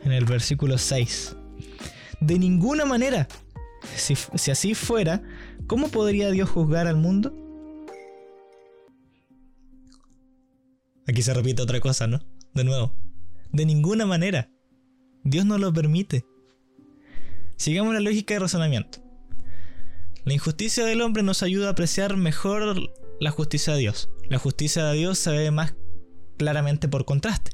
en 0.03 0.13
el 0.13 0.25
versículo 0.25 0.79
6. 0.79 1.37
De 2.21 2.39
ninguna 2.39 2.85
manera. 2.85 3.29
Si, 3.97 4.15
si 4.15 4.51
así 4.51 4.75
fuera, 4.75 5.23
¿cómo 5.67 5.89
podría 5.89 6.31
Dios 6.31 6.51
juzgar 6.51 6.87
al 6.87 6.97
mundo? 6.97 7.33
Aquí 11.07 11.23
se 11.23 11.33
repite 11.33 11.63
otra 11.63 11.81
cosa, 11.81 12.07
¿no? 12.07 12.21
De 12.55 12.65
nuevo. 12.65 12.93
De 13.53 13.65
ninguna 13.65 14.05
manera. 14.05 14.51
Dios 15.25 15.47
no 15.47 15.57
lo 15.57 15.73
permite. 15.73 16.27
Sigamos 17.57 17.95
la 17.95 18.01
lógica 18.01 18.35
de 18.35 18.41
razonamiento. 18.41 19.08
La 20.25 20.35
injusticia 20.35 20.85
del 20.85 21.01
hombre 21.01 21.23
nos 21.23 21.43
ayuda 21.43 21.69
a 21.69 21.71
apreciar 21.73 22.17
mejor 22.17 22.91
la 23.21 23.31
justicia 23.31 23.73
de 23.73 23.81
Dios. 23.81 24.11
La 24.29 24.39
justicia 24.39 24.85
de 24.85 24.97
Dios 24.97 25.19
se 25.19 25.31
ve 25.31 25.51
más 25.51 25.75
claramente 26.37 26.89
por 26.89 27.05
contraste. 27.05 27.53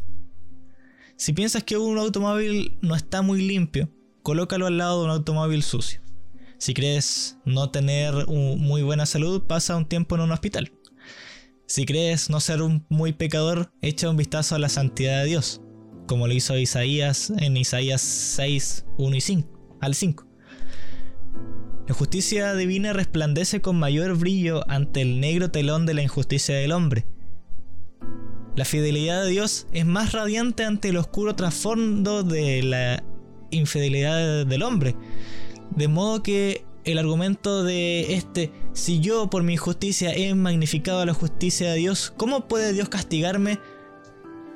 Si 1.16 1.32
piensas 1.32 1.62
que 1.62 1.76
un 1.76 1.98
automóvil 1.98 2.76
no 2.80 2.96
está 2.96 3.22
muy 3.22 3.42
limpio, 3.42 3.88
colócalo 4.22 4.66
al 4.66 4.78
lado 4.78 5.00
de 5.00 5.04
un 5.04 5.10
automóvil 5.10 5.62
sucio. 5.62 6.00
Si 6.58 6.74
crees 6.74 7.38
no 7.44 7.70
tener 7.70 8.26
muy 8.26 8.82
buena 8.82 9.06
salud, 9.06 9.42
pasa 9.46 9.76
un 9.76 9.86
tiempo 9.86 10.14
en 10.16 10.22
un 10.22 10.32
hospital. 10.32 10.72
Si 11.66 11.86
crees 11.86 12.30
no 12.30 12.40
ser 12.40 12.62
un 12.62 12.84
muy 12.88 13.12
pecador, 13.12 13.72
echa 13.80 14.10
un 14.10 14.16
vistazo 14.16 14.54
a 14.54 14.58
la 14.58 14.68
santidad 14.68 15.22
de 15.22 15.28
Dios, 15.28 15.60
como 16.06 16.26
lo 16.26 16.34
hizo 16.34 16.58
Isaías 16.58 17.32
en 17.38 17.56
Isaías 17.56 18.00
6, 18.00 18.86
1 18.98 19.16
y 19.16 19.20
5, 19.20 19.78
al 19.80 19.94
5. 19.94 20.33
La 21.86 21.94
justicia 21.94 22.54
divina 22.54 22.94
resplandece 22.94 23.60
con 23.60 23.78
mayor 23.78 24.16
brillo 24.16 24.64
ante 24.70 25.02
el 25.02 25.20
negro 25.20 25.50
telón 25.50 25.84
de 25.84 25.92
la 25.92 26.02
injusticia 26.02 26.56
del 26.56 26.72
hombre. 26.72 27.04
La 28.56 28.64
fidelidad 28.64 29.22
de 29.22 29.30
Dios 29.30 29.66
es 29.72 29.84
más 29.84 30.12
radiante 30.12 30.64
ante 30.64 30.88
el 30.88 30.96
oscuro 30.96 31.36
trasfondo 31.36 32.22
de 32.22 32.62
la 32.62 33.04
infidelidad 33.50 34.46
del 34.46 34.62
hombre. 34.62 34.96
De 35.76 35.88
modo 35.88 36.22
que 36.22 36.64
el 36.84 36.96
argumento 36.96 37.62
de 37.64 38.14
este, 38.14 38.50
si 38.72 39.00
yo 39.00 39.28
por 39.28 39.42
mi 39.42 39.58
justicia 39.58 40.14
he 40.14 40.34
magnificado 40.34 41.04
la 41.04 41.12
justicia 41.12 41.70
de 41.70 41.76
Dios, 41.76 42.14
¿cómo 42.16 42.48
puede 42.48 42.72
Dios 42.72 42.88
castigarme 42.88 43.58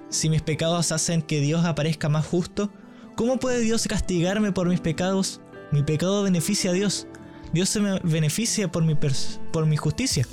si 0.08 0.30
mis 0.30 0.40
pecados 0.40 0.92
hacen 0.92 1.20
que 1.20 1.40
Dios 1.40 1.66
aparezca 1.66 2.08
más 2.08 2.24
justo? 2.24 2.72
¿Cómo 3.16 3.38
puede 3.38 3.60
Dios 3.60 3.86
castigarme 3.86 4.50
por 4.50 4.66
mis 4.66 4.80
pecados? 4.80 5.42
Mi 5.72 5.82
pecado 5.82 6.22
beneficia 6.22 6.70
a 6.70 6.74
Dios. 6.74 7.06
Dios 7.52 7.68
se 7.68 7.80
me 7.80 7.98
beneficia 8.02 8.70
por 8.70 8.84
mi, 8.84 8.96
por 9.52 9.66
mi 9.66 9.76
justicia. 9.76 10.26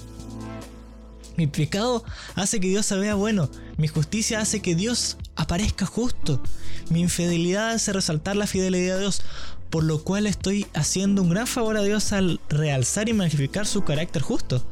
Mi 1.38 1.48
pecado 1.48 2.03
hace 2.36 2.60
que 2.60 2.67
Dios 2.67 2.86
se 2.86 2.95
vea 2.95 3.15
bueno. 3.15 3.50
Mi 3.77 3.88
justicia 3.88 4.39
hace 4.39 4.62
que 4.62 4.75
Dios 4.75 5.17
aparezca 5.36 5.86
justo. 5.86 6.41
Mi 6.89 7.01
infidelidad 7.01 7.72
hace 7.72 7.91
resaltar 7.91 8.36
la 8.36 8.48
fidelidad 8.48 8.95
de 8.95 9.01
Dios 9.01 9.22
por 9.69 9.84
lo 9.84 10.03
cual 10.03 10.25
estoy 10.25 10.67
haciendo 10.74 11.22
un 11.22 11.29
gran 11.29 11.48
favor 11.48 11.75
a 11.75 11.81
Dios 11.81 12.13
al 12.13 12.39
realzar 12.48 13.10
y 13.10 13.13
magnificar 13.13 13.67
su 13.67 13.84
carácter 13.84 14.22
justo. 14.22 14.63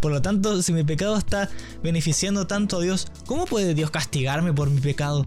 Por 0.00 0.10
lo 0.10 0.20
tanto, 0.20 0.62
si 0.62 0.72
mi 0.72 0.82
pecado 0.84 1.16
está 1.16 1.48
beneficiando 1.82 2.46
tanto 2.48 2.78
a 2.78 2.80
Dios, 2.80 3.06
¿cómo 3.26 3.44
puede 3.46 3.74
Dios 3.74 3.92
castigarme 3.92 4.52
por 4.52 4.68
mi 4.70 4.80
pecado? 4.80 5.26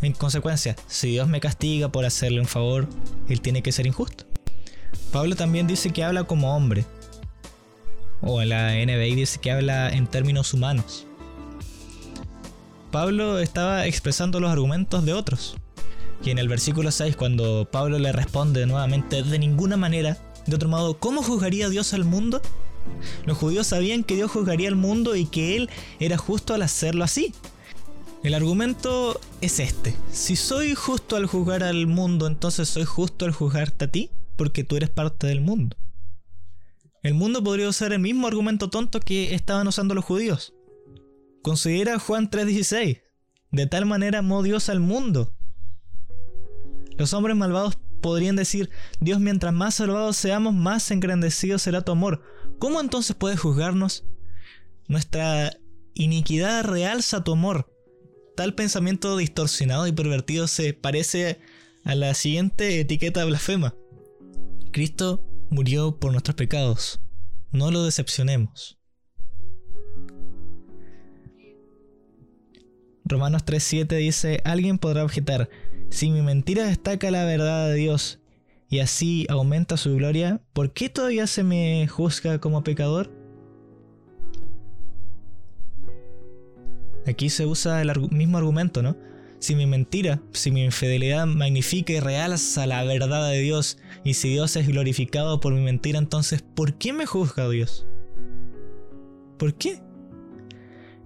En 0.00 0.14
consecuencia, 0.14 0.76
si 0.86 1.08
Dios 1.08 1.28
me 1.28 1.40
castiga 1.40 1.90
por 1.90 2.06
hacerle 2.06 2.40
un 2.40 2.46
favor, 2.46 2.88
Él 3.28 3.42
tiene 3.42 3.62
que 3.62 3.72
ser 3.72 3.86
injusto. 3.86 4.24
Pablo 5.14 5.36
también 5.36 5.68
dice 5.68 5.90
que 5.90 6.02
habla 6.02 6.24
como 6.24 6.56
hombre. 6.56 6.84
O 8.20 8.42
en 8.42 8.48
la 8.48 8.72
NBI 8.72 9.14
dice 9.14 9.38
que 9.38 9.52
habla 9.52 9.88
en 9.90 10.08
términos 10.08 10.52
humanos. 10.52 11.06
Pablo 12.90 13.38
estaba 13.38 13.86
expresando 13.86 14.40
los 14.40 14.50
argumentos 14.50 15.04
de 15.04 15.12
otros. 15.12 15.54
Y 16.24 16.30
en 16.30 16.38
el 16.38 16.48
versículo 16.48 16.90
6, 16.90 17.14
cuando 17.14 17.68
Pablo 17.70 18.00
le 18.00 18.10
responde 18.10 18.66
nuevamente, 18.66 19.22
de 19.22 19.38
ninguna 19.38 19.76
manera, 19.76 20.18
de 20.46 20.56
otro 20.56 20.68
modo, 20.68 20.98
¿cómo 20.98 21.22
juzgaría 21.22 21.68
Dios 21.68 21.94
al 21.94 22.04
mundo? 22.04 22.42
Los 23.24 23.38
judíos 23.38 23.68
sabían 23.68 24.02
que 24.02 24.16
Dios 24.16 24.32
juzgaría 24.32 24.68
al 24.68 24.74
mundo 24.74 25.14
y 25.14 25.26
que 25.26 25.54
Él 25.54 25.70
era 26.00 26.18
justo 26.18 26.54
al 26.54 26.62
hacerlo 26.62 27.04
así. 27.04 27.32
El 28.24 28.34
argumento 28.34 29.20
es 29.40 29.60
este. 29.60 29.94
Si 30.10 30.34
soy 30.34 30.74
justo 30.74 31.14
al 31.14 31.26
juzgar 31.26 31.62
al 31.62 31.86
mundo, 31.86 32.26
entonces 32.26 32.68
soy 32.68 32.84
justo 32.84 33.26
al 33.26 33.30
juzgarte 33.30 33.84
a 33.84 33.92
ti, 33.92 34.10
porque 34.36 34.64
tú 34.64 34.76
eres 34.76 34.90
parte 34.90 35.26
del 35.26 35.40
mundo. 35.40 35.76
El 37.02 37.14
mundo 37.14 37.42
podría 37.44 37.68
usar 37.68 37.92
el 37.92 37.98
mismo 38.00 38.26
argumento 38.26 38.70
tonto 38.70 39.00
que 39.00 39.34
estaban 39.34 39.66
usando 39.68 39.94
los 39.94 40.04
judíos. 40.04 40.54
Considera 41.42 41.98
Juan 41.98 42.30
3:16. 42.30 43.02
De 43.50 43.66
tal 43.66 43.86
manera 43.86 44.20
amó 44.20 44.42
Dios 44.42 44.68
al 44.68 44.80
mundo 44.80 45.34
los 46.96 47.12
hombres 47.12 47.36
malvados 47.36 47.78
podrían 48.00 48.36
decir, 48.36 48.70
Dios, 49.00 49.20
mientras 49.20 49.52
más 49.52 49.76
salvados 49.76 50.16
seamos, 50.16 50.54
más 50.54 50.90
engrandecido 50.90 51.58
será 51.58 51.82
tu 51.82 51.92
amor. 51.92 52.22
¿Cómo 52.58 52.80
entonces 52.80 53.16
puedes 53.16 53.40
juzgarnos? 53.40 54.04
Nuestra 54.86 55.56
iniquidad 55.94 56.64
realza 56.64 57.24
tu 57.24 57.32
amor. 57.32 57.70
Tal 58.36 58.54
pensamiento 58.54 59.16
distorsionado 59.16 59.86
y 59.86 59.92
pervertido 59.92 60.46
se 60.46 60.74
parece 60.74 61.40
a 61.84 61.94
la 61.94 62.14
siguiente 62.14 62.80
etiqueta 62.80 63.24
blasfema. 63.24 63.74
Cristo 64.74 65.24
murió 65.50 66.00
por 66.00 66.10
nuestros 66.10 66.34
pecados. 66.34 67.00
No 67.52 67.70
lo 67.70 67.84
decepcionemos. 67.84 68.76
Romanos 73.04 73.44
3:7 73.44 73.96
dice, 73.98 74.40
alguien 74.44 74.78
podrá 74.78 75.04
objetar, 75.04 75.48
si 75.90 76.10
mi 76.10 76.22
mentira 76.22 76.66
destaca 76.66 77.12
la 77.12 77.24
verdad 77.24 77.68
de 77.68 77.74
Dios 77.74 78.20
y 78.68 78.80
así 78.80 79.26
aumenta 79.28 79.76
su 79.76 79.94
gloria, 79.94 80.42
¿por 80.52 80.72
qué 80.72 80.88
todavía 80.88 81.28
se 81.28 81.44
me 81.44 81.86
juzga 81.86 82.40
como 82.40 82.64
pecador? 82.64 83.12
Aquí 87.06 87.30
se 87.30 87.46
usa 87.46 87.80
el 87.80 87.92
mismo 88.10 88.38
argumento, 88.38 88.82
¿no? 88.82 88.96
Si 89.44 89.54
mi 89.54 89.66
mentira, 89.66 90.22
si 90.32 90.50
mi 90.50 90.64
infidelidad 90.64 91.26
magnifica 91.26 91.92
y 91.92 92.00
realza 92.00 92.66
la 92.66 92.82
verdad 92.82 93.28
de 93.28 93.40
Dios, 93.40 93.76
y 94.02 94.14
si 94.14 94.30
Dios 94.30 94.56
es 94.56 94.66
glorificado 94.66 95.38
por 95.38 95.52
mi 95.52 95.60
mentira, 95.60 95.98
entonces, 95.98 96.40
¿por 96.40 96.78
qué 96.78 96.94
me 96.94 97.04
juzga 97.04 97.46
Dios? 97.50 97.86
¿Por 99.38 99.52
qué? 99.52 99.82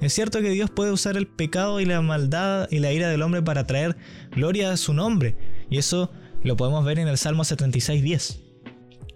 Es 0.01 0.13
cierto 0.13 0.41
que 0.41 0.51
Dios 0.51 0.71
puede 0.71 0.93
usar 0.93 1.17
el 1.17 1.27
pecado 1.27 1.81
y 1.81 1.85
la 1.85 2.01
maldad 2.01 2.69
y 2.71 2.79
la 2.79 2.93
ira 2.93 3.09
del 3.09 3.23
hombre 3.23 3.43
para 3.43 3.67
traer 3.67 3.97
gloria 4.31 4.71
a 4.71 4.77
su 4.77 4.95
nombre, 4.95 5.37
y 5.69 5.79
eso 5.79 6.13
lo 6.45 6.57
podemos 6.57 6.85
ver 6.85 7.01
en 7.01 7.09
el 7.09 7.19
Salmo 7.19 7.43
76.10. 7.43 8.39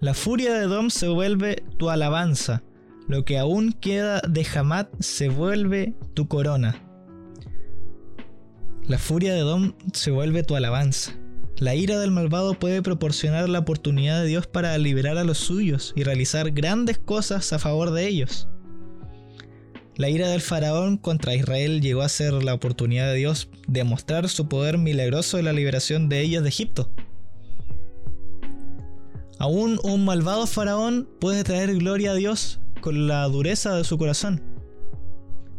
La 0.01 0.13
furia 0.13 0.53
de 0.53 0.65
Dom 0.65 0.89
se 0.89 1.07
vuelve 1.07 1.63
tu 1.77 1.89
alabanza, 1.89 2.61
lo 3.07 3.23
que 3.23 3.39
aún 3.39 3.71
queda 3.71 4.19
de 4.27 4.45
Hamad 4.53 4.87
se 4.99 5.29
vuelve 5.29 5.93
tu 6.13 6.27
corona. 6.27 6.82
La 8.87 8.97
furia 8.97 9.33
de 9.33 9.39
Dom 9.39 9.71
se 9.93 10.11
vuelve 10.11 10.43
tu 10.43 10.57
alabanza. 10.57 11.13
La 11.57 11.73
ira 11.73 11.99
del 11.99 12.11
malvado 12.11 12.59
puede 12.59 12.81
proporcionar 12.81 13.47
la 13.47 13.59
oportunidad 13.59 14.21
de 14.21 14.27
Dios 14.27 14.45
para 14.45 14.77
liberar 14.77 15.17
a 15.17 15.23
los 15.23 15.37
suyos 15.37 15.93
y 15.95 16.03
realizar 16.03 16.51
grandes 16.51 16.97
cosas 16.97 17.53
a 17.53 17.59
favor 17.59 17.91
de 17.91 18.05
ellos. 18.07 18.49
La 19.95 20.09
ira 20.09 20.27
del 20.27 20.41
faraón 20.41 20.97
contra 20.97 21.33
Israel 21.33 21.79
llegó 21.79 22.01
a 22.01 22.09
ser 22.09 22.33
la 22.33 22.53
oportunidad 22.53 23.07
de 23.07 23.15
Dios 23.15 23.47
de 23.67 23.85
mostrar 23.85 24.27
su 24.27 24.49
poder 24.49 24.77
milagroso 24.77 25.39
en 25.39 25.45
la 25.45 25.53
liberación 25.53 26.09
de 26.09 26.19
ellos 26.19 26.43
de 26.43 26.49
Egipto. 26.49 26.89
Aún 29.39 29.79
un 29.83 30.03
malvado 30.03 30.45
faraón 30.45 31.07
puede 31.21 31.45
traer 31.45 31.73
gloria 31.75 32.11
a 32.11 32.15
Dios 32.15 32.59
con 32.81 33.07
la 33.07 33.23
dureza 33.29 33.77
de 33.77 33.85
su 33.85 33.97
corazón. 33.97 34.43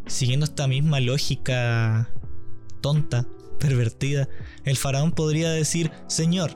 Siguiendo 0.06 0.44
esta 0.44 0.66
misma 0.66 1.00
lógica 1.00 2.10
tonta, 2.84 3.26
pervertida, 3.58 4.28
el 4.64 4.76
faraón 4.76 5.12
podría 5.12 5.50
decir, 5.50 5.90
Señor, 6.06 6.54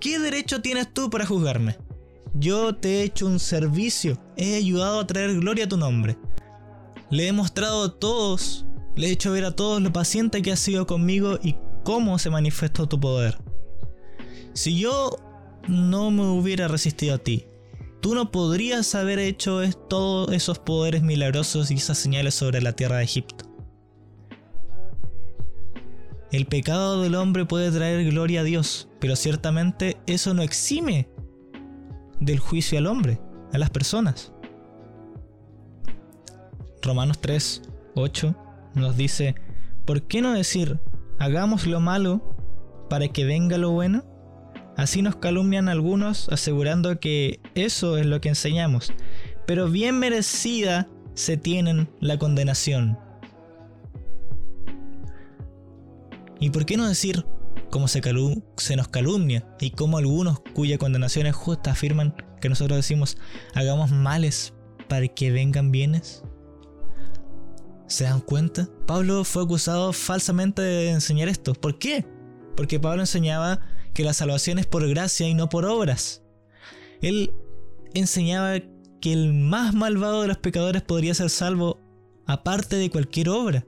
¿qué 0.00 0.18
derecho 0.18 0.62
tienes 0.62 0.94
tú 0.94 1.10
para 1.10 1.26
juzgarme? 1.26 1.76
Yo 2.32 2.74
te 2.74 2.88
he 2.88 3.02
hecho 3.02 3.26
un 3.26 3.38
servicio, 3.38 4.18
he 4.38 4.54
ayudado 4.54 5.00
a 5.00 5.06
traer 5.06 5.38
gloria 5.38 5.66
a 5.66 5.68
tu 5.68 5.76
nombre. 5.76 6.16
Le 7.10 7.28
he 7.28 7.32
mostrado 7.32 7.84
a 7.84 7.98
todos, 7.98 8.64
le 8.96 9.08
he 9.08 9.10
hecho 9.10 9.32
ver 9.32 9.44
a 9.44 9.54
todos 9.54 9.82
lo 9.82 9.92
paciente 9.92 10.40
que 10.40 10.50
has 10.50 10.60
sido 10.60 10.86
conmigo 10.86 11.38
y 11.42 11.56
cómo 11.84 12.18
se 12.18 12.30
manifestó 12.30 12.88
tu 12.88 12.98
poder. 12.98 13.36
Si 14.54 14.78
yo 14.78 15.10
no 15.68 16.10
me 16.10 16.22
hubiera 16.22 16.68
resistido 16.68 17.16
a 17.16 17.18
ti, 17.18 17.44
tú 18.00 18.14
no 18.14 18.30
podrías 18.30 18.94
haber 18.94 19.18
hecho 19.18 19.60
todos 19.90 20.32
esos 20.32 20.58
poderes 20.58 21.02
milagrosos 21.02 21.70
y 21.70 21.74
esas 21.74 21.98
señales 21.98 22.34
sobre 22.34 22.62
la 22.62 22.72
tierra 22.72 22.96
de 22.96 23.04
Egipto. 23.04 23.37
El 26.30 26.44
pecado 26.44 27.02
del 27.02 27.14
hombre 27.14 27.46
puede 27.46 27.70
traer 27.70 28.04
gloria 28.04 28.40
a 28.40 28.44
Dios, 28.44 28.88
pero 29.00 29.16
ciertamente 29.16 29.96
eso 30.06 30.34
no 30.34 30.42
exime 30.42 31.08
del 32.20 32.38
juicio 32.38 32.78
al 32.78 32.86
hombre, 32.86 33.18
a 33.52 33.58
las 33.58 33.70
personas. 33.70 34.32
Romanos 36.82 37.18
3, 37.20 37.62
8 37.94 38.36
nos 38.74 38.96
dice, 38.96 39.36
¿por 39.86 40.02
qué 40.02 40.20
no 40.20 40.34
decir, 40.34 40.78
hagamos 41.18 41.66
lo 41.66 41.80
malo 41.80 42.36
para 42.90 43.08
que 43.08 43.24
venga 43.24 43.56
lo 43.56 43.70
bueno? 43.70 44.04
Así 44.76 45.00
nos 45.00 45.16
calumnian 45.16 45.70
algunos 45.70 46.28
asegurando 46.28 47.00
que 47.00 47.40
eso 47.54 47.96
es 47.96 48.04
lo 48.04 48.20
que 48.20 48.28
enseñamos, 48.28 48.92
pero 49.46 49.70
bien 49.70 49.98
merecida 49.98 50.88
se 51.14 51.38
tienen 51.38 51.88
la 52.00 52.18
condenación. 52.18 52.98
¿Y 56.40 56.50
por 56.50 56.66
qué 56.66 56.76
no 56.76 56.88
decir 56.88 57.24
cómo 57.70 57.88
se, 57.88 58.00
nos 58.76 58.88
calumnia 58.88 59.46
y 59.60 59.70
cómo 59.70 59.98
algunos 59.98 60.40
cuya 60.54 60.78
condenación 60.78 61.26
es 61.26 61.34
justa 61.34 61.72
afirman 61.72 62.14
que 62.40 62.48
nosotros 62.48 62.76
decimos 62.76 63.18
hagamos 63.54 63.90
males 63.90 64.54
para 64.88 65.08
que 65.08 65.30
vengan 65.30 65.72
bienes? 65.72 66.22
¿Se 67.86 68.04
dan 68.04 68.20
cuenta? 68.20 68.68
Pablo 68.86 69.24
fue 69.24 69.42
acusado 69.42 69.92
falsamente 69.92 70.62
de 70.62 70.90
enseñar 70.90 71.28
esto. 71.28 71.54
¿Por 71.54 71.78
qué? 71.78 72.06
Porque 72.54 72.78
Pablo 72.78 73.02
enseñaba 73.02 73.60
que 73.94 74.04
la 74.04 74.12
salvación 74.12 74.58
es 74.58 74.66
por 74.66 74.86
gracia 74.88 75.26
y 75.26 75.34
no 75.34 75.48
por 75.48 75.64
obras. 75.64 76.22
Él 77.00 77.32
enseñaba 77.94 78.60
que 79.00 79.12
el 79.12 79.32
más 79.32 79.74
malvado 79.74 80.22
de 80.22 80.28
los 80.28 80.38
pecadores 80.38 80.82
podría 80.82 81.14
ser 81.14 81.30
salvo 81.30 81.80
aparte 82.26 82.76
de 82.76 82.90
cualquier 82.90 83.30
obra. 83.30 83.64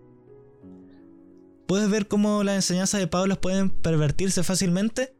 ¿Puedes 1.70 1.88
ver 1.88 2.08
cómo 2.08 2.42
las 2.42 2.56
enseñanzas 2.56 3.00
de 3.00 3.06
Pablo 3.06 3.40
pueden 3.40 3.70
pervertirse 3.70 4.42
fácilmente? 4.42 5.14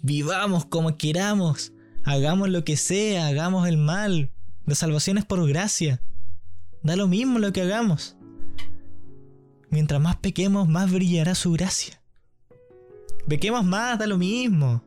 Vivamos 0.00 0.64
como 0.66 0.98
queramos, 0.98 1.72
hagamos 2.02 2.48
lo 2.48 2.64
que 2.64 2.76
sea, 2.76 3.28
hagamos 3.28 3.68
el 3.68 3.76
mal. 3.76 4.32
La 4.66 4.74
salvación 4.74 5.18
es 5.18 5.24
por 5.24 5.46
gracia. 5.46 6.02
Da 6.82 6.96
lo 6.96 7.06
mismo 7.06 7.38
lo 7.38 7.52
que 7.52 7.62
hagamos. 7.62 8.16
Mientras 9.70 10.00
más 10.00 10.16
pequemos, 10.16 10.66
más 10.66 10.90
brillará 10.90 11.36
su 11.36 11.52
gracia. 11.52 12.02
Pequemos 13.28 13.64
más, 13.64 14.00
da 14.00 14.08
lo 14.08 14.18
mismo. 14.18 14.82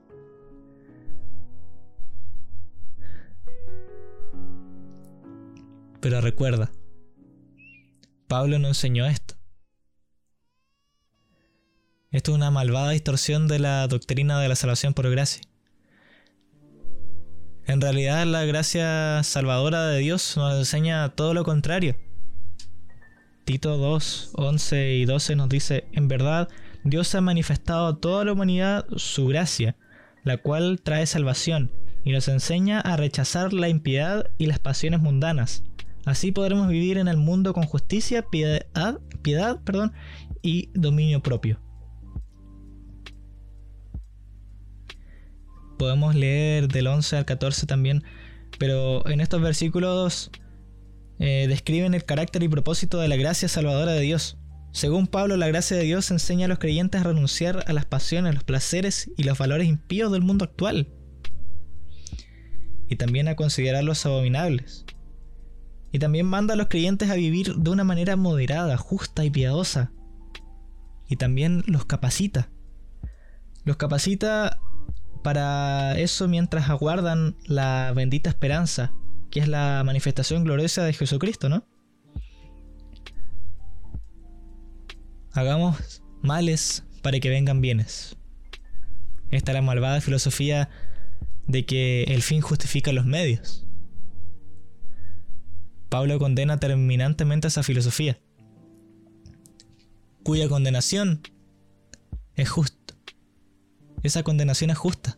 Pero 6.01 6.19
recuerda, 6.19 6.69
Pablo 8.27 8.59
no 8.59 8.67
enseñó 8.67 9.05
esto. 9.05 9.34
Esto 12.15 12.31
es 12.31 12.37
una 12.37 12.49
malvada 12.49 12.91
distorsión 12.91 13.49
de 13.49 13.59
la 13.59 13.85
doctrina 13.89 14.39
de 14.39 14.47
la 14.47 14.55
salvación 14.55 14.93
por 14.93 15.11
gracia. 15.11 15.41
En 17.65 17.81
realidad 17.81 18.25
la 18.25 18.45
gracia 18.45 19.21
salvadora 19.21 19.87
de 19.87 19.99
Dios 19.99 20.37
nos 20.37 20.57
enseña 20.57 21.09
todo 21.09 21.33
lo 21.33 21.43
contrario. 21.43 21.97
Tito 23.43 23.75
2, 23.75 24.31
11 24.33 24.93
y 24.93 25.03
12 25.03 25.35
nos 25.35 25.49
dice, 25.49 25.89
en 25.91 26.07
verdad, 26.07 26.47
Dios 26.85 27.13
ha 27.15 27.19
manifestado 27.19 27.87
a 27.87 27.99
toda 27.99 28.23
la 28.23 28.31
humanidad 28.31 28.85
su 28.95 29.27
gracia, 29.27 29.75
la 30.23 30.37
cual 30.37 30.79
trae 30.81 31.07
salvación, 31.07 31.69
y 32.05 32.13
nos 32.13 32.29
enseña 32.29 32.79
a 32.79 32.95
rechazar 32.95 33.51
la 33.51 33.67
impiedad 33.67 34.29
y 34.37 34.45
las 34.45 34.59
pasiones 34.59 35.01
mundanas. 35.01 35.65
Así 36.05 36.31
podremos 36.31 36.69
vivir 36.69 36.97
en 36.97 37.09
el 37.09 37.17
mundo 37.17 37.53
con 37.53 37.65
justicia, 37.65 38.21
piedad, 38.21 39.01
piedad 39.21 39.59
perdón, 39.65 39.91
y 40.41 40.69
dominio 40.75 41.21
propio. 41.21 41.64
Podemos 45.77 46.15
leer 46.15 46.67
del 46.67 46.87
11 46.87 47.17
al 47.17 47.25
14 47.25 47.65
también, 47.65 48.03
pero 48.57 49.07
en 49.07 49.21
estos 49.21 49.41
versículos 49.41 50.31
eh, 51.19 51.45
describen 51.47 51.93
el 51.93 52.05
carácter 52.05 52.43
y 52.43 52.47
propósito 52.47 52.99
de 52.99 53.07
la 53.07 53.15
gracia 53.15 53.47
salvadora 53.47 53.93
de 53.93 54.01
Dios. 54.01 54.37
Según 54.71 55.07
Pablo, 55.07 55.37
la 55.37 55.47
gracia 55.47 55.77
de 55.77 55.83
Dios 55.83 56.11
enseña 56.11 56.45
a 56.45 56.49
los 56.49 56.59
creyentes 56.59 56.99
a 56.99 57.05
renunciar 57.05 57.63
a 57.67 57.71
las 57.73 57.85
pasiones, 57.85 58.33
los 58.33 58.43
placeres 58.43 59.09
y 59.15 59.23
los 59.23 59.37
valores 59.37 59.67
impíos 59.67 60.11
del 60.11 60.21
mundo 60.21 60.43
actual. 60.43 60.89
Y 62.89 62.97
también 62.97 63.29
a 63.29 63.35
considerarlos 63.35 64.05
abominables. 64.05 64.85
Y 65.93 65.99
también 65.99 66.25
manda 66.25 66.55
a 66.55 66.57
los 66.57 66.67
creyentes 66.67 67.09
a 67.09 67.15
vivir 67.15 67.55
de 67.55 67.69
una 67.69 67.85
manera 67.85 68.17
moderada, 68.17 68.75
justa 68.75 69.23
y 69.23 69.29
piadosa. 69.29 69.93
Y 71.07 71.15
también 71.15 71.63
los 71.67 71.85
capacita. 71.85 72.49
Los 73.63 73.77
capacita 73.77 74.59
para 75.25 75.97
eso 75.97 76.27
mientras 76.27 76.69
aguardan 76.69 77.35
la 77.47 77.91
bendita 77.95 78.29
esperanza, 78.29 78.93
que 79.31 79.39
es 79.39 79.47
la 79.47 79.81
manifestación 79.83 80.43
gloriosa 80.43 80.83
de 80.83 80.93
Jesucristo, 80.93 81.49
¿no? 81.49 81.65
Hagamos 85.31 86.03
males 86.21 86.83
para 87.01 87.19
que 87.19 87.29
vengan 87.29 87.59
bienes. 87.59 88.15
Esta 89.31 89.51
es 89.51 89.55
la 89.55 89.63
malvada 89.63 89.99
filosofía 89.99 90.69
de 91.47 91.65
que 91.65 92.03
el 92.03 92.21
fin 92.21 92.41
justifica 92.41 92.93
los 92.93 93.07
medios. 93.07 93.65
Pablo 95.89 96.19
condena 96.19 96.59
terminantemente 96.59 97.47
esa 97.47 97.63
filosofía, 97.63 98.19
cuya 100.21 100.47
condenación 100.47 101.23
es 102.35 102.47
justa 102.47 102.84
esa 104.07 104.23
condenación 104.23 104.69
es 104.69 104.77
justa. 104.77 105.17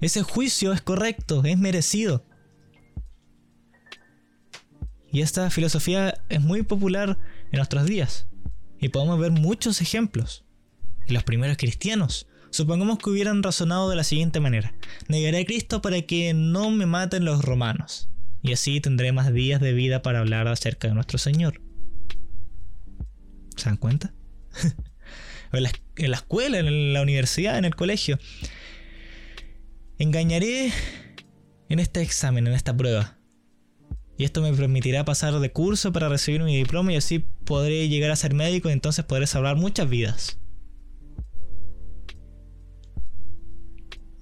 Ese 0.00 0.22
juicio 0.22 0.72
es 0.72 0.82
correcto, 0.82 1.42
es 1.44 1.58
merecido. 1.58 2.24
Y 5.12 5.20
esta 5.20 5.50
filosofía 5.50 6.22
es 6.28 6.40
muy 6.40 6.62
popular 6.62 7.18
en 7.50 7.56
nuestros 7.56 7.86
días. 7.86 8.26
Y 8.80 8.88
podemos 8.88 9.18
ver 9.20 9.30
muchos 9.30 9.80
ejemplos. 9.80 10.44
Los 11.06 11.22
primeros 11.22 11.56
cristianos, 11.56 12.26
supongamos 12.50 12.98
que 12.98 13.10
hubieran 13.10 13.42
razonado 13.42 13.90
de 13.90 13.96
la 13.96 14.04
siguiente 14.04 14.40
manera. 14.40 14.74
Negaré 15.08 15.40
a 15.40 15.44
Cristo 15.44 15.82
para 15.82 16.02
que 16.02 16.34
no 16.34 16.70
me 16.70 16.86
maten 16.86 17.24
los 17.24 17.44
romanos. 17.44 18.08
Y 18.42 18.52
así 18.52 18.80
tendré 18.80 19.12
más 19.12 19.32
días 19.32 19.60
de 19.60 19.72
vida 19.72 20.02
para 20.02 20.18
hablar 20.18 20.48
acerca 20.48 20.88
de 20.88 20.94
nuestro 20.94 21.18
Señor. 21.18 21.60
¿Se 23.56 23.66
dan 23.66 23.76
cuenta? 23.76 24.14
en 25.52 26.10
la, 26.10 26.16
escuela, 26.16 26.58
en 26.58 26.92
la 26.92 27.02
universidad, 27.02 27.58
en 27.58 27.64
el 27.64 27.74
colegio. 27.74 28.18
Engañaré 29.98 30.72
en 31.68 31.78
este 31.78 32.02
examen, 32.02 32.46
en 32.46 32.54
esta 32.54 32.76
prueba. 32.76 33.18
Y 34.18 34.24
esto 34.24 34.42
me 34.42 34.52
permitirá 34.52 35.04
pasar 35.04 35.38
de 35.38 35.52
curso 35.52 35.92
para 35.92 36.08
recibir 36.08 36.42
mi 36.42 36.56
diploma 36.56 36.92
y 36.92 36.96
así 36.96 37.18
podré 37.18 37.88
llegar 37.88 38.10
a 38.10 38.16
ser 38.16 38.34
médico 38.34 38.68
y 38.68 38.72
entonces 38.72 39.04
podré 39.04 39.26
salvar 39.26 39.56
muchas 39.56 39.88
vidas. 39.88 40.38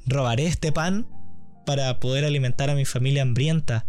Robaré 0.07 0.47
este 0.47 0.73
pan 0.73 1.07
para 1.67 2.01
poder 2.01 2.25
alimentar 2.25 2.71
a 2.71 2.75
mi 2.75 2.85
familia 2.85 3.23
hambrienta 3.23 3.87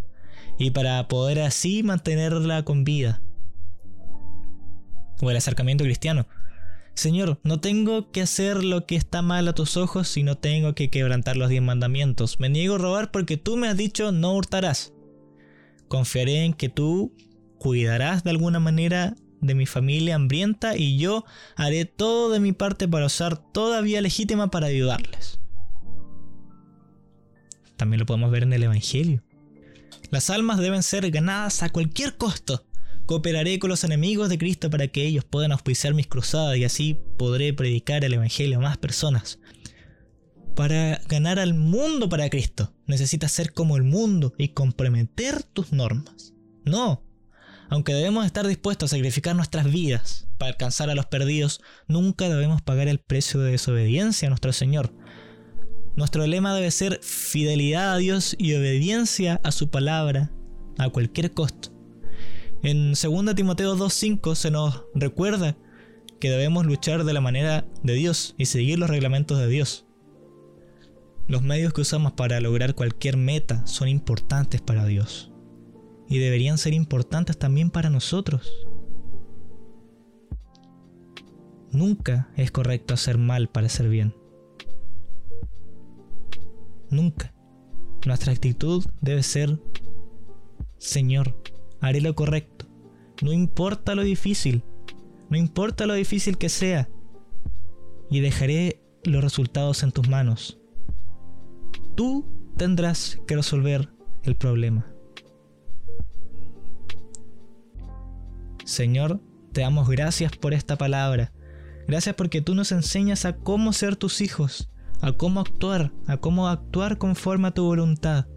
y 0.59 0.71
para 0.71 1.07
poder 1.07 1.39
así 1.39 1.81
mantenerla 1.81 2.63
con 2.63 2.83
vida. 2.83 3.21
O 5.21 5.29
el 5.31 5.37
acercamiento 5.37 5.83
cristiano. 5.83 6.27
Señor, 6.93 7.39
no 7.43 7.59
tengo 7.59 8.11
que 8.11 8.21
hacer 8.21 8.63
lo 8.63 8.85
que 8.85 8.95
está 8.95 9.21
mal 9.21 9.47
a 9.47 9.53
tus 9.53 9.77
ojos, 9.77 10.07
sino 10.07 10.37
tengo 10.37 10.75
que 10.75 10.89
quebrantar 10.89 11.37
los 11.37 11.49
diez 11.49 11.61
mandamientos. 11.61 12.39
Me 12.39 12.49
niego 12.49 12.75
a 12.75 12.79
robar 12.79 13.11
porque 13.11 13.37
tú 13.37 13.57
me 13.57 13.67
has 13.67 13.77
dicho 13.77 14.11
no 14.11 14.33
hurtarás. 14.33 14.93
Confiaré 15.87 16.45
en 16.45 16.53
que 16.53 16.69
tú 16.69 17.13
cuidarás 17.57 18.23
de 18.23 18.31
alguna 18.31 18.59
manera 18.59 19.15
de 19.41 19.55
mi 19.55 19.65
familia 19.65 20.15
hambrienta 20.15 20.77
y 20.77 20.97
yo 20.97 21.25
haré 21.55 21.85
todo 21.85 22.29
de 22.29 22.39
mi 22.39 22.53
parte 22.53 22.87
para 22.87 23.07
usar 23.07 23.37
toda 23.37 23.81
vía 23.81 24.01
legítima 24.01 24.51
para 24.51 24.67
ayudarles. 24.67 25.39
También 27.77 27.99
lo 27.99 28.05
podemos 28.05 28.29
ver 28.31 28.43
en 28.43 28.53
el 28.53 28.63
Evangelio. 28.63 29.23
Las 30.11 30.29
almas 30.29 30.59
deben 30.59 30.83
ser 30.83 31.09
ganadas 31.09 31.63
a 31.63 31.69
cualquier 31.69 32.17
costo. 32.17 32.63
Cooperaré 33.11 33.59
con 33.59 33.69
los 33.69 33.83
enemigos 33.83 34.29
de 34.29 34.37
Cristo 34.37 34.69
para 34.69 34.87
que 34.87 35.05
ellos 35.05 35.25
puedan 35.25 35.51
auspiciar 35.51 35.93
mis 35.93 36.07
cruzadas 36.07 36.55
y 36.55 36.63
así 36.63 36.97
podré 37.17 37.51
predicar 37.51 38.05
el 38.05 38.13
Evangelio 38.13 38.59
a 38.59 38.61
más 38.61 38.77
personas. 38.77 39.39
Para 40.55 41.01
ganar 41.09 41.37
al 41.37 41.53
mundo 41.53 42.07
para 42.07 42.29
Cristo, 42.29 42.73
necesitas 42.87 43.33
ser 43.33 43.51
como 43.51 43.75
el 43.75 43.83
mundo 43.83 44.33
y 44.37 44.53
comprometer 44.53 45.43
tus 45.43 45.73
normas. 45.73 46.31
No, 46.63 47.03
aunque 47.69 47.93
debemos 47.93 48.25
estar 48.25 48.47
dispuestos 48.47 48.93
a 48.93 48.95
sacrificar 48.95 49.35
nuestras 49.35 49.69
vidas 49.69 50.29
para 50.37 50.51
alcanzar 50.51 50.89
a 50.89 50.95
los 50.95 51.07
perdidos, 51.07 51.59
nunca 51.89 52.29
debemos 52.29 52.61
pagar 52.61 52.87
el 52.87 52.99
precio 52.99 53.41
de 53.41 53.51
desobediencia 53.51 54.27
a 54.27 54.29
nuestro 54.29 54.53
Señor. 54.53 54.93
Nuestro 55.97 56.25
lema 56.25 56.55
debe 56.55 56.71
ser 56.71 57.01
fidelidad 57.03 57.91
a 57.91 57.97
Dios 57.97 58.37
y 58.39 58.53
obediencia 58.53 59.41
a 59.43 59.51
su 59.51 59.69
palabra 59.69 60.31
a 60.77 60.87
cualquier 60.87 61.33
costo. 61.33 61.80
En 62.63 62.91
2 62.91 63.35
Timoteo 63.35 63.75
2.5 63.75 64.35
se 64.35 64.51
nos 64.51 64.83
recuerda 64.93 65.57
que 66.19 66.29
debemos 66.29 66.65
luchar 66.65 67.03
de 67.03 67.13
la 67.13 67.21
manera 67.21 67.65
de 67.81 67.93
Dios 67.93 68.35
y 68.37 68.45
seguir 68.45 68.77
los 68.77 68.89
reglamentos 68.89 69.39
de 69.39 69.47
Dios. 69.47 69.87
Los 71.27 71.41
medios 71.41 71.73
que 71.73 71.81
usamos 71.81 72.11
para 72.11 72.39
lograr 72.39 72.75
cualquier 72.75 73.17
meta 73.17 73.65
son 73.65 73.87
importantes 73.87 74.61
para 74.61 74.85
Dios 74.85 75.31
y 76.07 76.19
deberían 76.19 76.57
ser 76.57 76.73
importantes 76.73 77.37
también 77.37 77.71
para 77.71 77.89
nosotros. 77.89 78.51
Nunca 81.71 82.29
es 82.35 82.51
correcto 82.51 82.93
hacer 82.93 83.17
mal 83.17 83.49
para 83.49 83.67
hacer 83.67 83.87
bien. 83.89 84.13
Nunca. 86.89 87.33
Nuestra 88.05 88.33
actitud 88.33 88.85
debe 88.99 89.23
ser, 89.23 89.57
Señor, 90.77 91.41
haré 91.79 92.01
lo 92.01 92.13
correcto. 92.13 92.50
No 93.21 93.31
importa 93.33 93.95
lo 93.95 94.03
difícil, 94.03 94.63
no 95.29 95.37
importa 95.37 95.85
lo 95.85 95.93
difícil 95.93 96.37
que 96.37 96.49
sea, 96.49 96.89
y 98.09 98.19
dejaré 98.19 98.81
los 99.03 99.23
resultados 99.23 99.83
en 99.83 99.91
tus 99.91 100.09
manos. 100.09 100.59
Tú 101.95 102.25
tendrás 102.57 103.19
que 103.27 103.35
resolver 103.35 103.89
el 104.23 104.35
problema. 104.35 104.85
Señor, 108.65 109.21
te 109.51 109.61
damos 109.61 109.89
gracias 109.89 110.35
por 110.37 110.53
esta 110.53 110.77
palabra. 110.77 111.31
Gracias 111.87 112.15
porque 112.15 112.41
tú 112.41 112.55
nos 112.55 112.71
enseñas 112.71 113.25
a 113.25 113.35
cómo 113.35 113.73
ser 113.73 113.95
tus 113.95 114.21
hijos, 114.21 114.69
a 115.01 115.13
cómo 115.13 115.39
actuar, 115.39 115.91
a 116.07 116.17
cómo 116.17 116.47
actuar 116.47 116.97
conforme 116.97 117.49
a 117.49 117.53
tu 117.53 117.63
voluntad. 117.63 118.27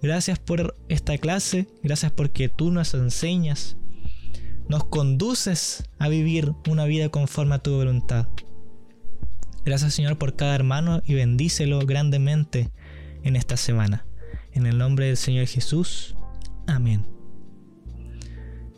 Gracias 0.00 0.38
por 0.38 0.76
esta 0.88 1.16
clase, 1.18 1.68
gracias 1.82 2.10
porque 2.12 2.48
tú 2.48 2.72
nos 2.72 2.94
enseñas, 2.94 3.76
nos 4.68 4.84
conduces 4.84 5.84
a 5.98 6.08
vivir 6.08 6.52
una 6.68 6.84
vida 6.84 7.08
conforme 7.08 7.54
a 7.54 7.58
tu 7.58 7.72
voluntad. 7.72 8.28
Gracias 9.64 9.94
Señor 9.94 10.18
por 10.18 10.34
cada 10.34 10.54
hermano 10.54 11.02
y 11.04 11.14
bendícelo 11.14 11.78
grandemente 11.80 12.70
en 13.22 13.36
esta 13.36 13.56
semana. 13.56 14.06
En 14.52 14.66
el 14.66 14.78
nombre 14.78 15.06
del 15.06 15.16
Señor 15.16 15.46
Jesús. 15.46 16.16
Amén. 16.66 17.06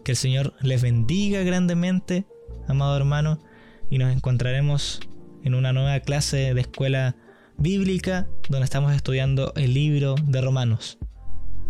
Que 0.04 0.12
el 0.12 0.16
Señor 0.16 0.54
les 0.60 0.82
bendiga 0.82 1.42
grandemente, 1.42 2.26
amado 2.68 2.96
hermano, 2.96 3.42
y 3.90 3.98
nos 3.98 4.12
encontraremos 4.12 5.00
en 5.42 5.54
una 5.54 5.72
nueva 5.72 6.00
clase 6.00 6.54
de 6.54 6.60
escuela 6.60 7.16
bíblica 7.56 8.26
donde 8.48 8.64
estamos 8.64 8.94
estudiando 8.94 9.52
el 9.56 9.74
libro 9.74 10.14
de 10.26 10.40
Romanos. 10.40 10.98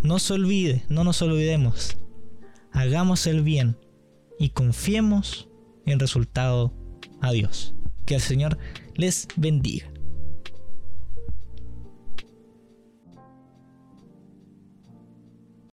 No 0.03 0.19
se 0.19 0.35
olvide, 0.35 0.85
no 0.89 1.05
nos 1.05 1.23
olvidemos. 1.23 1.97
Hagamos 2.73 3.27
el 3.27 3.43
bien 3.43 3.77
y 4.39 4.51
confiemos 4.51 5.49
en 5.87 5.99
resultado 5.99 6.73
a 7.21 7.33
Dios. 7.33 7.75
Que 8.07 8.17
el 8.17 8.21
Señor 8.21 8.59
les 8.95 9.29
bendiga. 9.37 9.94